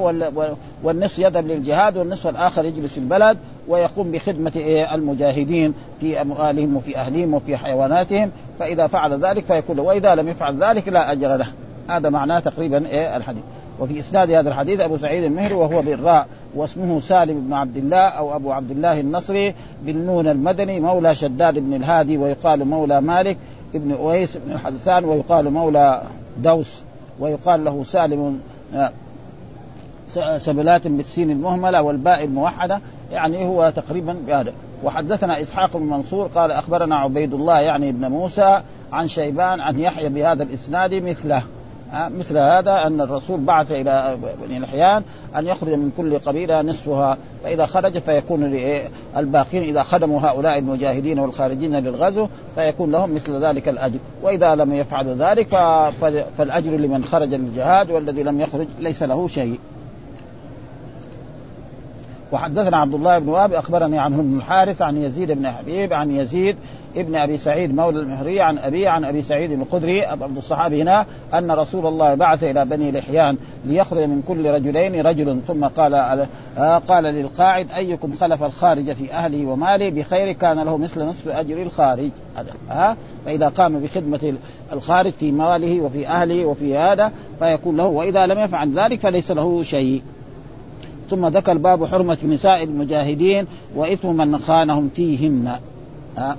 [0.84, 3.38] والنصف يذهب للجهاد والنصف الآخر يجلس في البلد.
[3.68, 10.16] ويقوم بخدمة إيه المجاهدين في أموالهم وفي اهلهم وفي حيواناتهم فإذا فعل ذلك فيكون وإذا
[10.16, 11.48] لم يفعل ذلك لا أجر له.
[11.90, 13.44] هذا معناه تقريبا إيه الحديث.
[13.80, 18.36] وفي إسناد هذا الحديث أبو سعيد المهري وهو بالراء واسمه سالم بن عبد الله أو
[18.36, 19.54] أبو عبد الله النصري
[19.86, 23.38] بالنون المدني مولى شداد بن الهادي ويقال مولى مالك
[23.76, 26.02] ابن أويس بن الحدثان ويقال مولى
[26.38, 26.84] دوس
[27.20, 28.40] ويقال له سالم
[28.76, 28.92] آه،
[30.38, 32.82] سبلات بالسين المهملة والباء الموحدة.
[33.14, 34.54] يعني هو تقريبا بهذا.
[34.84, 40.10] وحدثنا إسحاق بن منصور قال أخبرنا عبيد الله يعني ابن موسى عن شيبان عن يحيى
[40.10, 41.44] بهذا الإسناد مثله.
[41.94, 45.04] مثل هذا أن الرسول بعث إلى بني لحيان
[45.36, 48.60] أن يخرج من كل قبيلة نصفها فإذا خرج فيكون
[49.18, 54.00] الباقين إذا خدموا هؤلاء المجاهدين والخارجين للغزو فيكون لهم مثل ذلك الأجر.
[54.24, 55.50] وإذا لم يفعلوا ذلك
[56.38, 59.60] فالأجر لمن خرج للجهاد والذي لم يخرج ليس له شيء.
[62.34, 66.56] وحدثنا عبد الله بن وهب أخبرني عن بن الحارث عن يزيد بن حبيب عن يزيد
[66.96, 71.52] ابن أبي سعيد مولى المهري عن أبي عن أبي سعيد الخدري عبد الصحابي هنا أن
[71.52, 75.94] رسول الله بعث إلى بني لحيان ليخرج من كل رجلين رجل ثم قال
[76.58, 81.62] آه قال للقاعد أيكم خلف الخارج في اهله وماله بخير كان له مثل نصف أجر
[81.62, 82.10] الخارج.
[82.70, 84.34] ها؟ فإذا قام بخدمة
[84.74, 89.64] الخارج في ماله وفي أهله وفي هذا فيكون له وإذا لم يفعل ذلك فليس له
[89.64, 90.02] شيء.
[91.14, 95.52] ثم ذكر باب حرمة نساء المجاهدين وإثم من خانهم فيهن.
[96.18, 96.38] ها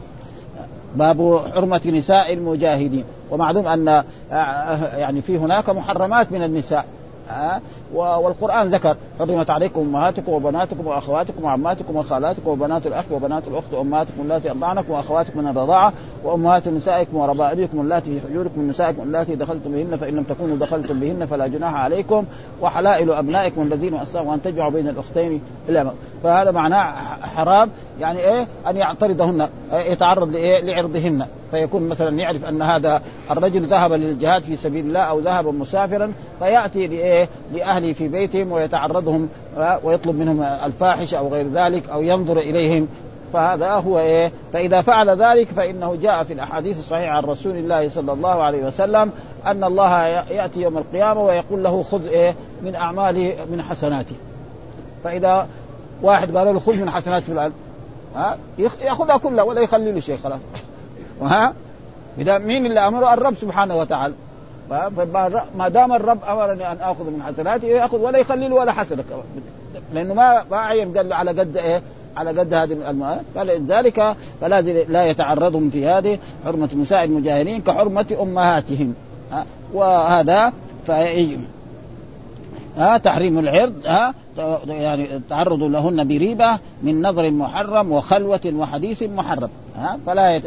[0.96, 3.04] باب حرمة نساء المجاهدين.
[3.30, 6.84] ومعلوم أن آه، يعني في هناك محرمات من النساء.
[7.28, 7.60] ها
[7.94, 14.50] والقرآن ذكر حرمت عليكم أمهاتكم وبناتكم وأخواتكم وعماتكم وخالاتكم وبنات الأخ وبنات الأخت وأمهاتكم اللاتي
[14.50, 15.92] أرضعنكم وأخواتكم من الرضاعة
[16.24, 21.00] وأمهات نسائكم وربائبكم اللاتي في حجوركم من نسائكم اللاتي دخلتم بهن فإن لم تكونوا دخلتم
[21.00, 22.24] بهن فلا جناح عليكم
[22.62, 25.90] وحلائل أبنائكم الذين اسلموا أن تجمعوا بين الأختين الا
[26.22, 31.26] فهذا معناه حرام يعني إيه؟ أن يعترضهن يتعرض لإيه؟ لعرضهن.
[31.50, 36.86] فيكون مثلا يعرف أن هذا الرجل ذهب للجهاد في سبيل الله أو ذهب مسافرا فيأتي
[36.86, 39.28] لإيه؟ لأهله في بيتهم ويتعرضهم
[39.84, 42.88] ويطلب منهم الفاحشه أو غير ذلك أو ينظر إليهم
[43.34, 48.12] فهذا هو إيه؟ فإذا فعل ذلك فإنه جاء في الأحاديث الصحيحة عن رسول الله صلى
[48.12, 49.10] الله عليه وسلم
[49.46, 54.14] أن الله يأتي يوم القيامة ويقول له خذ إيه؟ من أعماله من حسناته.
[55.04, 55.48] فإذا
[56.02, 57.52] واحد قال له خذ من حسنات فلان
[58.16, 60.40] ها؟ يأخذها كلها ولا يخلي له شيء خلاص.
[61.22, 61.54] ها؟
[62.18, 64.14] إذا مين اللي أمره؟ الرب سبحانه وتعالى.
[65.56, 69.04] ما دام الرب أمرني أن آخذ من حسناتي يأخذ ولا يخلي له ولا حسنه
[69.94, 71.82] لأنه ما ما عين قال له على قد إيه؟
[72.16, 78.94] على قد هذه المال فلذلك فلا لا يتعرضهم في هذه حرمة نساء المجاهرين كحرمة أمهاتهم.
[79.74, 80.52] وهذا
[80.86, 81.40] فيجب
[82.76, 84.14] ها؟ تحريم العرض ها؟
[84.68, 89.50] يعني التعرض لهن بريبة من نظر محرم وخلوة وحديث محرم.
[89.78, 90.44] ها؟ فلا يت...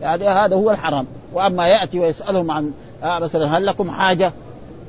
[0.00, 1.06] يعني هذا هو الحرام.
[1.32, 2.70] وأما يأتي ويسألهم عن
[3.02, 4.32] مثلا هل لكم حاجة؟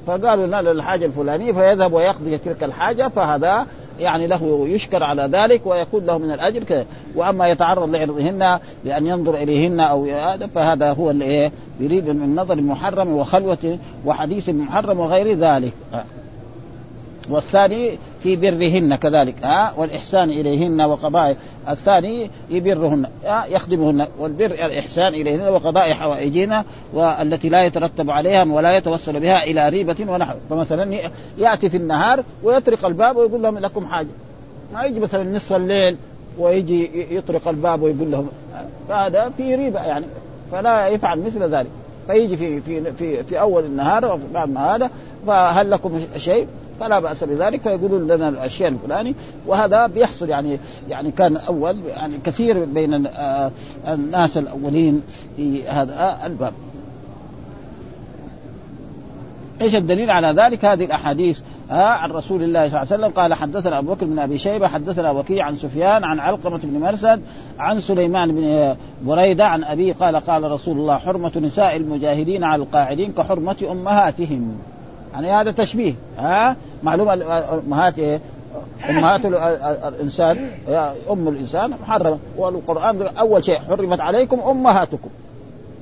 [0.07, 3.65] فقالوا لا الحاجة الفلانية فيذهب ويقضي تلك الحاجة فهذا
[3.99, 9.35] يعني له يشكر على ذلك ويكون له من الأجر كذا وأما يتعرض لعرضهن بأن ينظر
[9.35, 15.73] إليهن أو هذا فهذا هو اللي يريد من نظر محرم وخلوة وحديث محرم وغير ذلك.
[17.29, 21.37] والثاني في برهن كذلك ها والإحسان إليهن وقضاء
[21.69, 23.05] الثاني يبرهن
[23.49, 29.95] يخدمهن والبر الإحسان إليهن وقضاء حوائجهن والتي لا يترتب عليها ولا يتوصل بها إلى ريبة
[30.07, 30.35] ونحو.
[30.49, 30.99] فمثلا
[31.37, 34.07] يأتي في النهار ويطرق الباب ويقول لهم لكم حاجة.
[34.73, 35.97] ما يجي مثلا نصف الليل
[36.39, 38.29] ويجي يطرق الباب ويقول لهم
[38.89, 40.05] فهذا في ريبة يعني
[40.51, 41.69] فلا يفعل مثل ذلك.
[42.07, 44.89] فيجي في في في, في أول النهار وبعد ما هذا
[45.27, 46.47] فهل لكم شيء؟
[46.79, 47.61] فلا بأس بذلك.
[47.61, 50.59] فيقولون لنا الأشياء الفلاني وهذا بيحصل يعني
[50.89, 53.51] يعني كان أول يعني كثير بين آه،
[53.87, 55.01] الناس الأولين
[55.37, 56.53] في هذا الباب.
[59.61, 63.11] إيش الدليل على ذلك؟ هذه الأحاديث ها عن رسول الله صلى الله عليه وسلم.
[63.11, 67.21] قال حدثنا أبو بكر بن أبي شيبة حدثنا وكيع عن سفيان عن علقمة بن مرسد
[67.59, 73.11] عن سليمان بن بريدة عن ابيه قال قال رسول الله حرمة نساء المجاهدين على القاعدين
[73.11, 74.57] كحرمة أمهاتهم.
[75.13, 77.13] يعني هذا تشبيه ها معلومه
[77.67, 78.19] أمهات إيه؟
[78.89, 79.25] أمهات
[79.87, 80.49] الإنسان
[81.11, 85.09] أم الإنسان محرمة والقرآن أول شيء حرمت عليكم أمهاتكم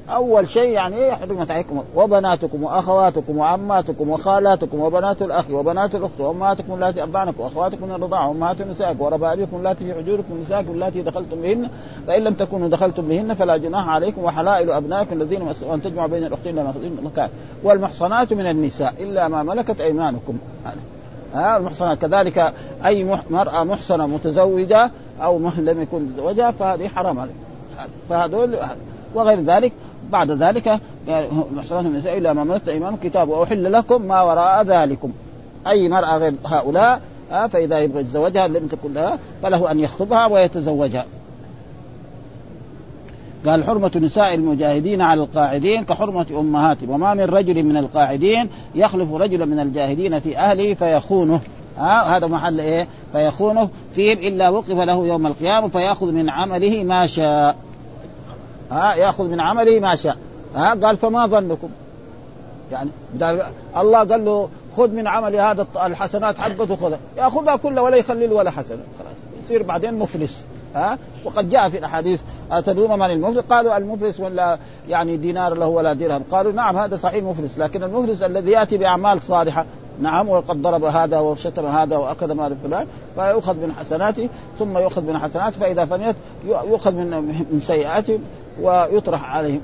[0.10, 1.84] أول شيء يعني إيه حرمت عليكم.
[1.96, 8.62] وبناتكم وأخواتكم وعماتكم وخالاتكم وبنات الأخ وبنات الأخت وأمهاتكم اللاتي أرضعنكم وأخواتكم من الرضاعه وامهات
[8.62, 11.70] نسائكم وربائبكم اللاتي في حجوركم نسائكم اللاتي دخلتم بهن.
[12.08, 15.41] فإن لم تكونوا دخلتم بهن فلا جناح عليكم وحلائل أبنائكم الذين
[15.74, 17.30] أن تجمعوا بين الأختين لما مكان
[17.63, 20.38] والمحصنات من النساء إلا ما ملكت أيمانكم.
[21.34, 22.02] ها المحصنات.
[22.02, 22.54] كذلك
[22.86, 24.91] أي مرأة محصنة متزوجة
[25.22, 27.36] أو لم يكن زوجها فهذه حرام عليها
[28.10, 28.58] فهذول
[29.15, 29.74] وغير ذلك
[30.12, 30.80] بعد ذلك
[32.08, 35.12] الا ما ملكت ايمانكم كتاب وأحل لكم ما وراء ذلكم.
[35.68, 41.06] أي مرأة غير هؤلاء فإذا يبغى يتزوجها لم تكن لها فله أن يخطبها ويتزوجها.
[43.46, 49.46] قال حرمة نساء المجاهدين على القاعدين كحرمة أمهاتهم وما من رجل من القاعدين يخلف رجلا
[49.46, 51.41] من الجاهدين في أهله فيخونه.
[51.78, 57.08] ها هذا محل إيه؟ فيخونه فيهم إلا وقف له يوم القيامة فيأخذ من عمله ما
[57.08, 57.56] شاء.
[58.71, 60.17] ها ياخذ من عمله ما شاء.
[60.56, 61.69] ها قال فما ظنكم.
[62.71, 62.89] يعني
[63.78, 68.36] الله قال له خذ من عمل هذا الحسنات حقته خذها ياخذها كلها ولا يخلي له
[68.36, 68.84] ولا حسنة.
[68.99, 70.45] خلاص يصير بعدين مفلس.
[70.75, 74.58] ها وقد جاء في الأحاديث أتدرون من المفلس؟ قالوا المفلس ولا
[74.89, 79.21] يعني دينار له ولا درهم، قالوا نعم هذا صحيح مفلس، لكن المفلس الذي يأتي بأعمال
[79.21, 79.65] صالحة
[80.01, 85.19] نعم وقد ضرب هذا وشتم هذا واكل مال فلان فيؤخذ من حسناته ثم يؤخذ من
[85.19, 86.15] حسناته فإذا فنيت
[86.47, 87.10] يؤخذ من
[87.51, 88.19] من سيئاته.
[88.62, 89.62] ويطرح عليهم.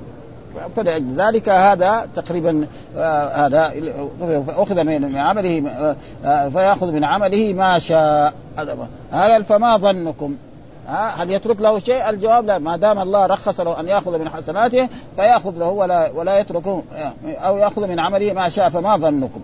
[0.75, 3.73] فلأجل ذلك هذا تقريبا آه هذا
[4.49, 5.63] أخذ من عمله
[6.25, 8.33] آه فيأخذ من عمله ما شاء.
[9.11, 10.35] هذا فما ظنكم؟
[10.87, 12.57] هل يترك له شيء؟ الجواب لا.
[12.57, 16.83] ما دام الله رخص له أن يأخذ من حسناته فيأخذ له ولا ولا يتركه
[17.25, 19.41] أو يأخذ من عمله ما شاء فما ظنكم؟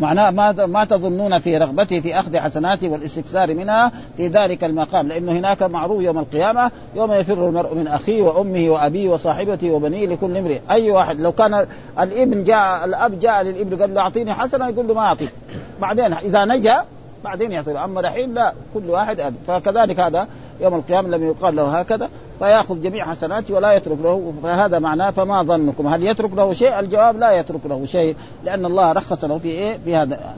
[0.00, 5.32] معناه ما ما تظنون في رغبته في أخذ حسناته والاستكثار منها في ذلك المقام لأنه
[5.32, 10.58] هناك معروف يوم القيامة يوم يفر المرء من أخيه وأمه وأبيه وصاحبته وبنيه لكل امرئ.
[10.70, 11.66] أي واحد لو كان
[12.00, 15.32] الابن جاء الأب جاء للابن قال له أعطيني حسنة يقول له ما أعطيك.
[15.80, 16.84] بعدين إذا نجا
[17.24, 19.34] بعدين يعطي أما الحين لا كل واحد أب.
[19.46, 20.28] فكذلك هذا
[20.60, 22.08] يوم القيامة لم يقال له هكذا.
[22.42, 27.18] فيأخذ جميع حسناته ولا يترك له فهذا معناه فما ظنكم هل يترك له شيء؟ الجواب
[27.18, 30.34] لا يترك له شيء لأن الله رخص له في إيه؟ في هذا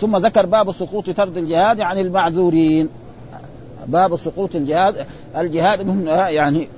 [0.00, 2.88] ثم ذكر باب سقوط فرض الجهاد عن المعذورين
[3.86, 6.68] باب سقوط الجهاد الجهاد من يعني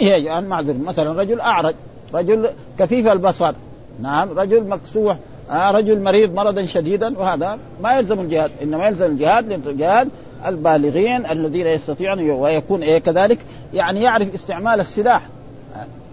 [0.30, 1.74] عن معذور مثلا رجل أعرج
[2.14, 3.54] رجل كفيف البصر
[4.02, 5.18] نعم رجل مكسوح
[5.50, 10.08] آه رجل مريض مرضا شديدا وهذا ما يلزم الجهاد إنما يلزم الجهاد الجهاد
[10.46, 13.38] البالغين الذين يستطيعون ويكون إيه كذلك؟
[13.74, 15.22] يعني يعرف استعمال السلاح.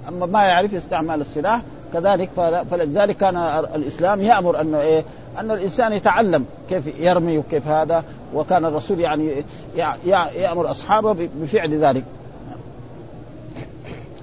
[0.10, 1.62] أما ما يعرف استعمال السلاح
[1.93, 2.30] كذلك
[2.71, 3.38] فلذلك كان
[3.76, 5.04] الإسلام يأمر أنه إيه؟
[5.39, 9.32] أن الإنسان يتعلم كيف يرمي وكيف هذا وكان الرسول يعني
[10.36, 12.04] يأمر أصحابه بفعل ذلك.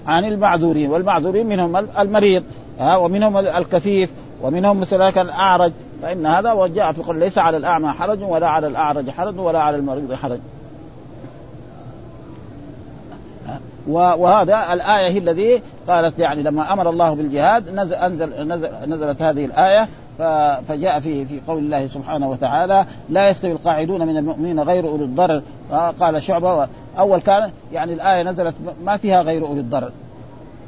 [0.06, 2.42] عن المعذورين والمعذورين منهم المريض
[2.80, 8.22] ومنهم الكفيف ومنهم مثل ذلك الأعرج فإن هذا وجاء في القران ليس على الأعمى حرج
[8.22, 10.38] ولا على الأعرج حرج ولا على المريض حرج.
[13.88, 19.44] وهذا الآية هي الذي قالت يعني لما أمر الله بالجهاد نزل أنزل نزل نزلت هذه
[19.44, 19.88] الآية
[20.68, 25.42] فجاء في في قول الله سبحانه وتعالى لا يستوي القاعدون من المؤمنين غير أولي الضرر.
[26.00, 29.90] قال شعبة أول كان يعني الآية نزلت ما فيها غير أولي الضرر.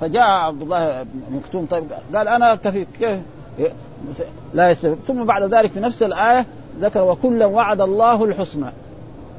[0.00, 1.84] فجاء عبد الله مكتوم طيب
[2.14, 3.18] قال أنا كفيف كيف؟
[4.54, 6.46] لا يستوي ثم بعد ذلك في نفس الآية
[6.80, 8.66] ذكر وكلا وعد الله الحسنى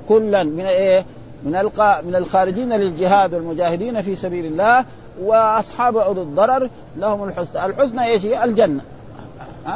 [0.10, 1.06] كلا من إيه؟
[1.44, 4.86] من القى من الخارجين للجهاد والمجاهدين في سبيل الله
[5.22, 8.82] وأصحاب اولي الضرر لهم الحسنى، الحسنى إيش هي؟ الجنة.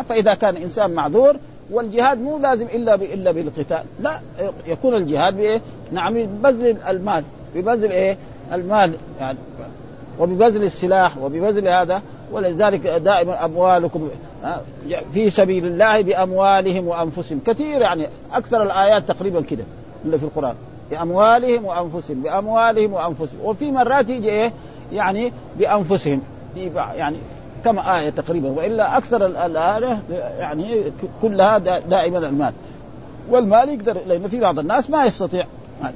[0.09, 1.35] فإذا كان إنسان معذور
[1.71, 4.21] والجهاد مو لازم إلا إلا بالقتال، لا
[4.67, 5.61] يكون الجهاد بإيه؟
[5.91, 7.23] نعم ببذل المال،
[7.55, 8.17] ببذل إيه؟
[8.53, 9.37] المال يعني
[10.19, 12.01] وببذل السلاح وببذل هذا
[12.31, 14.09] ولذلك دائما أموالكم
[15.13, 17.41] في سبيل الله بأموالهم وأنفسهم.
[17.45, 19.63] كثير يعني أكثر الآيات تقريبا كده
[20.05, 20.55] اللي في القرآن.
[20.91, 23.39] بأموالهم وأنفسهم بأموالهم وأنفسهم.
[23.43, 24.51] وفي مرات يجي إيه؟
[24.93, 26.21] يعني بأنفسهم.
[26.95, 27.17] يعني
[27.65, 29.99] كم آية تقريبا؟ وإلا أكثر الآية
[30.39, 30.83] يعني
[31.21, 32.53] كلها دائما المال.
[33.29, 35.45] والمال يقدر لأن في بعض الناس ما يستطيع.
[35.81, 35.95] يعني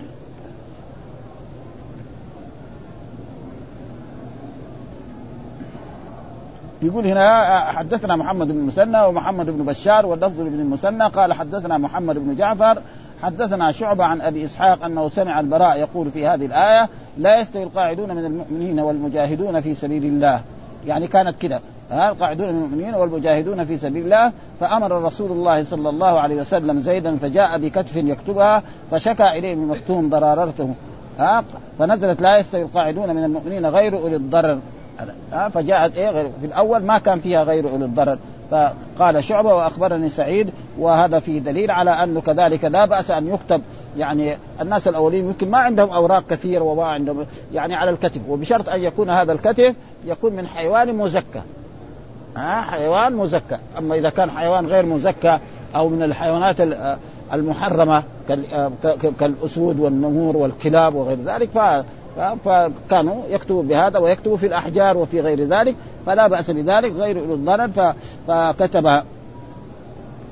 [6.84, 12.18] يقول هنا حدثنا محمد بن المثنى ومحمد بن بشار واللفظ بن المثنى قال حدثنا محمد
[12.18, 12.82] بن جعفر
[13.24, 18.16] حدثنا شعبة عن أبي إسحاق أنه سمع البراء يقول في هذه الآية لا يستوي القاعدون
[18.16, 20.42] من المؤمنين والمجاهدون في سبيل الله.
[20.86, 21.60] يعني كانت كده
[21.92, 24.32] القاعدون من المؤمنين والمجاهدون في سبيل الله.
[24.60, 30.10] فأمر رسول الله صلى الله عليه وسلم زيدا فجاء بكتف يكتبها فشكى إليه من مكتوم
[30.10, 30.74] ضرارته
[31.20, 31.44] ها.
[31.80, 34.60] فنزلت لا يستوي القاعدون من المؤمنين غير أولي الضرر.
[35.32, 38.18] ها فجاءت إيه غير في الأول ما كان فيها غير اولي الضرر.
[38.52, 43.62] فقال شعبة وأخبرني سعيد وهذا فيه دليل على انه كذلك لا بأس أن يكتب.
[43.98, 48.22] يعني الناس الأولين يمكن ما عندهم أوراق كثيرة وما عندهم يعني على الكتف.
[48.30, 49.76] وبشرط أن يكون هذا الكتف
[50.06, 51.42] يكون من حيوان مزكى.
[52.38, 53.58] ها حيوان مزكى.
[53.78, 55.40] أما إذا كان حيوان غير مزكى
[55.76, 56.56] أو من الحيوانات
[57.34, 58.04] المحرمة
[59.20, 61.84] كالأسود والنمور والكلاب وغير ذلك
[62.46, 67.94] فكانوا يكتبوا بهذا ويكتبوا في الأحجار وفي غير ذلك فلا بأس بذلك غير أولو الضرر
[68.28, 69.04] فكتب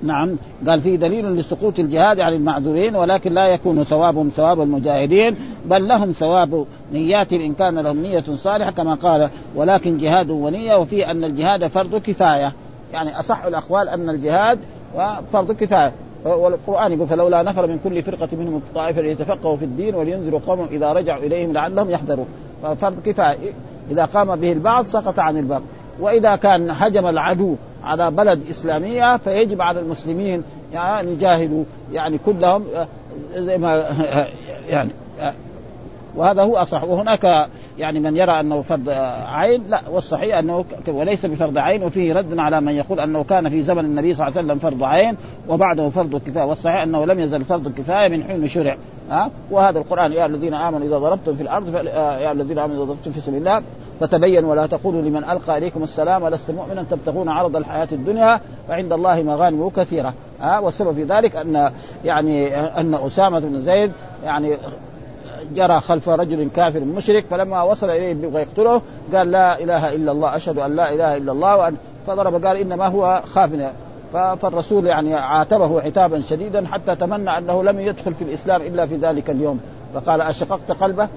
[0.03, 0.35] نعم
[0.67, 6.11] قال فيه دليل لسقوط الجهاد عن المعذورين ولكن لا يكون ثوابهم ثواب المجاهدين بل لهم
[6.11, 11.67] ثواب نيات إن كان لهم نية صالحة كما قال ولكن جهاد ونية وفيه أن الجهاد
[11.67, 12.53] فرض كفاية.
[12.93, 14.59] يعني أصح الأقوال أن الجهاد
[15.33, 15.93] فرض كفاية.
[16.25, 20.93] والقرآن يقول فلولا نفر من كل فرقة منهم طائفه ليتفقهوا في الدين ولينذروا قومهم إذا
[20.93, 22.27] رجعوا إليهم لعلهم يحذرون.
[22.63, 23.53] ففرض كفاية.
[23.91, 25.61] إذا قام به البعض سقط عن البعض.
[25.99, 30.43] وإذا كان هجم العدو على بلد إسلامية فيجب على المسلمين
[30.73, 31.63] يعني يجاهدوا.
[31.93, 32.65] يعني كلهم
[33.35, 33.85] زي ما
[34.69, 34.89] يعني
[36.15, 36.83] وهذا هو أصح.
[36.83, 38.89] وهناك يعني من يرى أنه فرض
[39.25, 43.63] عين لا والصحيح أنه وليس بفرض عين وفيه رد على من يقول أنه كان في
[43.63, 45.17] زمن النبي صلى الله عليه وسلم فرض عين
[45.49, 48.77] وبعده فرض كفايه والصحيح أنه لم يزل فرض الكفايه من حين شرع.
[49.09, 53.11] ها؟ وهذا القرآن يا الذين آمنوا إذا ضربتم في الأرض يا الذين آمنوا إذا ضربتم
[53.11, 53.61] في سبيل الله
[53.99, 59.21] فتبين ولا تقولوا لمن ألقى إليكم السلام ولست مؤمنا تبتغون عرض الحياة الدنيا فعند الله
[59.23, 60.13] مغانم كثيرة.
[60.41, 61.71] ها؟ والسبب في ذلك أن
[62.05, 63.91] يعني أن أسامة بن زيد
[64.25, 64.53] يعني
[65.55, 68.81] جرى خلف رجل كافر مشرك فلما وصل إليه يبغى يقتله
[69.13, 71.75] قال لا إله إلا الله أشهد أن لا إله إلا الله وأن
[72.07, 73.49] فضرب قال إنما هو خاف
[74.13, 79.29] فالرسول يعني عاتبه عتابا شديدا حتى تمنى أنه لم يدخل في الإسلام إلا في ذلك
[79.29, 79.59] اليوم.
[79.93, 81.07] فقال أشققت قلبه؟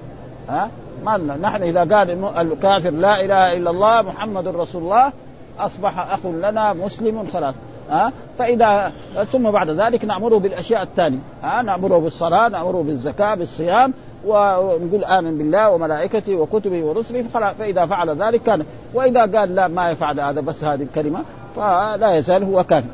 [0.49, 0.69] ها؟
[1.05, 5.11] ما نحن إذا قال الكافر لا إله إلا الله محمد رسول الله
[5.59, 7.55] أصبح أخ لنا مسلم خلاص.
[7.89, 8.91] ها؟ فاذا
[9.31, 11.19] ثم بعد ذلك نأمره بالأشياء الثانية.
[11.43, 13.93] ها؟ نأمره بالصلاة نأمره بالزكاة بالصيام
[14.25, 17.23] ونقول آمن بالله وملائكته وكتبه ورسله
[17.59, 21.19] فإذا فعل ذلك كان وإذا قال لا ما يفعل هذا بس هذه الكلمة
[21.55, 22.87] فلا يزال هو كافر.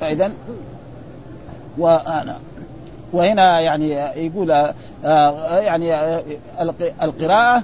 [0.00, 0.32] فاذا
[1.78, 2.36] وانا
[3.12, 3.90] وهنا يعني
[4.26, 4.50] يقول
[5.04, 6.22] آه، يعني آه،
[7.02, 7.62] القراءة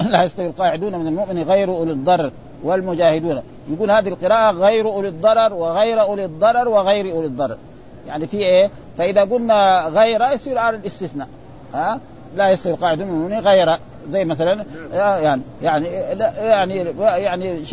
[0.00, 3.42] لا يستوي القاعدون من المؤمن غير أولي الضرر والمجاهدون.
[3.70, 7.56] يقول هذه القراءة غير أولي الضرر وغير أولي الضرر وغير أولي الضرر.
[8.06, 11.28] يعني في إيه؟ فإذا قلنا غير يصير على الاستثناء.
[11.74, 12.00] ها؟
[12.36, 13.76] لا يستوي القاعدون من المؤمن غير
[14.12, 15.86] زي مثلا يعني يعني
[16.42, 17.64] يعني يعني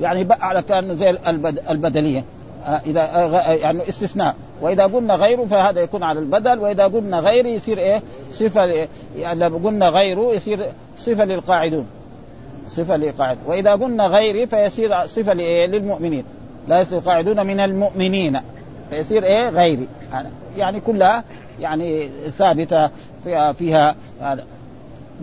[0.00, 1.10] يعني على كان زي
[1.70, 2.24] البدلية
[2.86, 3.02] إذا
[3.54, 4.34] يعني استثناء.
[4.60, 8.88] وإذا قلنا غيره فهذا يكون على البدل وإذا قلنا غير يصير إيه؟ صفة
[9.18, 10.60] يعني لو قلنا غيره يصير
[10.98, 11.86] صفة للقاعدون.
[12.66, 13.38] صفة للقاعد.
[13.46, 16.24] وإذا قلنا غيري فيصير صفة لإيه؟ للمؤمنين.
[16.68, 18.40] لا يصير القاعدون من المؤمنين
[18.90, 19.88] فيصير إيه؟ غيري.
[20.56, 21.24] يعني كلها
[21.60, 22.90] يعني ثابتة
[23.24, 23.94] فيها, فيها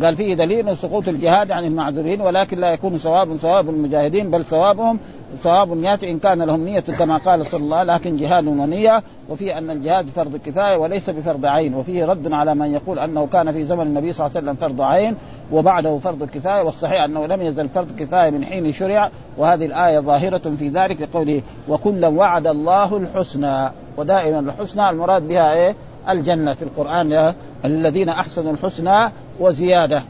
[0.01, 4.99] قال فيه دليل سقوط الجهاد عن المعذورين ولكن لا يكون ثواب ثواب المجاهدين بل ثوابهم
[5.37, 9.57] ثواب يأتي إن كان لهم نية كما قال صلى الله عليه لكن جهاد ونية وفي
[9.57, 13.65] أن الجهاد فرض كفاية وليس بفرض عين وفيه رد على من يقول أنه كان في
[13.65, 15.15] زمن النبي صلى الله عليه وسلم فرض عين
[15.51, 20.55] وبعده فرض كفاية والصحيح أنه لم يزل فرض كفاية من حين شرع وهذه الآية ظاهرة
[20.59, 25.75] في ذلك لقوله وكلا وعد الله الحسنى ودائما الحسنى المراد بها إيه؟
[26.11, 27.33] الجنة في القرآن
[27.65, 30.03] الذين أحسنوا الحسنى وزيادة.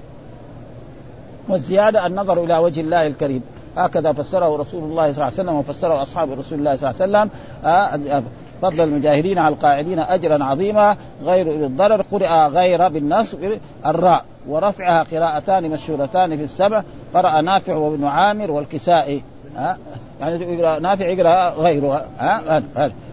[1.49, 3.41] والزيادة النظر إلى وجه الله الكريم.
[3.77, 7.29] هكذا فسره رسول الله صلى الله عليه وسلم وفسره أصحاب رسول الله صلى الله عليه
[7.29, 7.29] وسلم.
[7.65, 8.23] آه،
[8.61, 13.39] فضل المجاهدين على القاعدين أجرا عظيما غير الضرر قرئ غير بالنصب
[13.85, 16.83] الراء ورفعها قراءتان مشهورتان في السبع.
[17.13, 19.23] قرأ نافع وابن عامر والكسائي.
[19.55, 19.77] ها
[20.21, 22.61] يعني يقرأ نافع يقرأ غيرها ها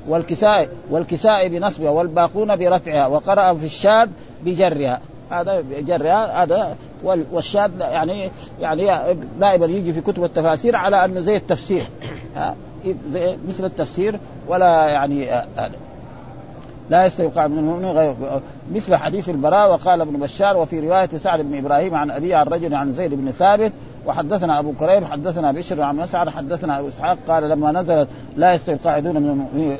[0.08, 4.08] والكسائي والكسائي بنصبها والباقون برفعها وقرأ في الشاذ
[4.44, 5.00] بجرها.
[5.30, 6.76] هذا جرها هذا
[7.32, 8.30] والشاذ يعني
[8.60, 11.88] يعني دائما يجي في كتب التفاسير على أنه زي التفسير.
[13.12, 15.26] زي مثل التفسير ولا يعني
[16.90, 18.14] لا يستوقع من المؤمن غير
[18.74, 22.74] مثل حديث البراء وقال ابن بشار وفي رواية سعد بن إبراهيم عن ابي عن رجل
[22.74, 23.72] عن زيد بن ثابت
[24.06, 28.76] وحدثنا أبو كريم حدثنا بشر عن مسعد حدثنا أبو إسحاق قال لما نزلت لا يستوي
[29.00, 29.78] من المؤمنين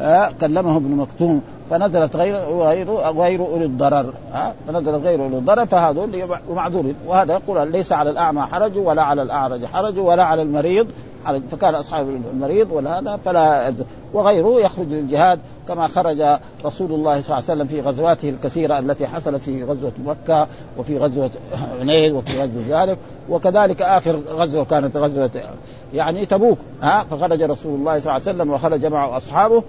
[0.00, 5.66] آه كلمه ابن مكتوم فنزلت غير غير غير أولي الضرر ها فنزلت غير أولي الضرر
[5.66, 6.94] فهذول معذورين.
[7.06, 10.86] وهذا يقول ليس على الأعمى حرج ولا على الأعرج حرج ولا على المريض
[11.50, 13.72] فكان أصحاب المريض ولا هذا فلا
[14.14, 15.38] وغيره يخرج للجهاد
[15.68, 16.20] كما خرج
[16.64, 20.46] رسول الله صلى الله عليه وسلم في غزواته الكثيرة التي حصلت في غزوة مكة
[20.78, 21.30] وفي غزوة
[21.80, 22.98] عنيد وفي غزوة ذلك
[23.28, 25.30] وكذلك آخر غزوة كانت غزوة
[25.94, 29.62] يعني تبوك ها فخرج رسول الله صلى الله عليه وسلم وخرج معه أصحابه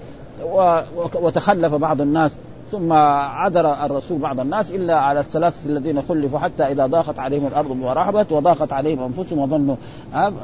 [1.15, 2.31] وتخلف بعض الناس
[2.71, 7.77] ثم عذر الرسول بعض الناس إلا على الثلاثة الذين خلفوا حتى إذا ضاقت عليهم الأرض
[7.81, 9.75] ورحبت وضاقت عليهم أنفسهم وظنوا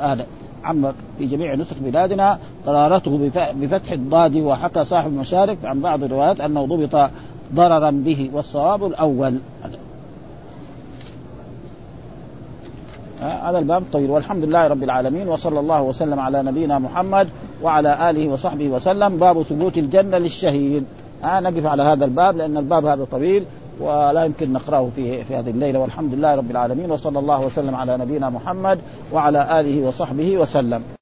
[0.01, 0.25] هذا.
[0.63, 6.65] عم في جميع نسخ بلادنا قرارته بفتح الضاد وحكى صاحب المشارك عن بعض الروايات أنه
[6.65, 7.09] ضبط
[7.55, 9.37] ضررا به والصواب الأول.
[13.21, 14.09] هذا الباب طويل.
[14.09, 17.27] والحمد لله رب العالمين وصلى الله وسلم على نبينا محمد
[17.63, 19.17] وعلى آله وصحبه وسلم.
[19.17, 20.83] باب ثبوت الجنة للشهيد.
[21.23, 23.45] آه نقف على هذا الباب لأن الباب هذا طويل.
[23.81, 27.97] ولا يمكن نقرأه في في هذه الليلة والحمد لله رب العالمين وصلى الله وسلم على
[27.97, 28.79] نبينا محمد
[29.13, 31.00] وعلى آله وصحبه وسلم.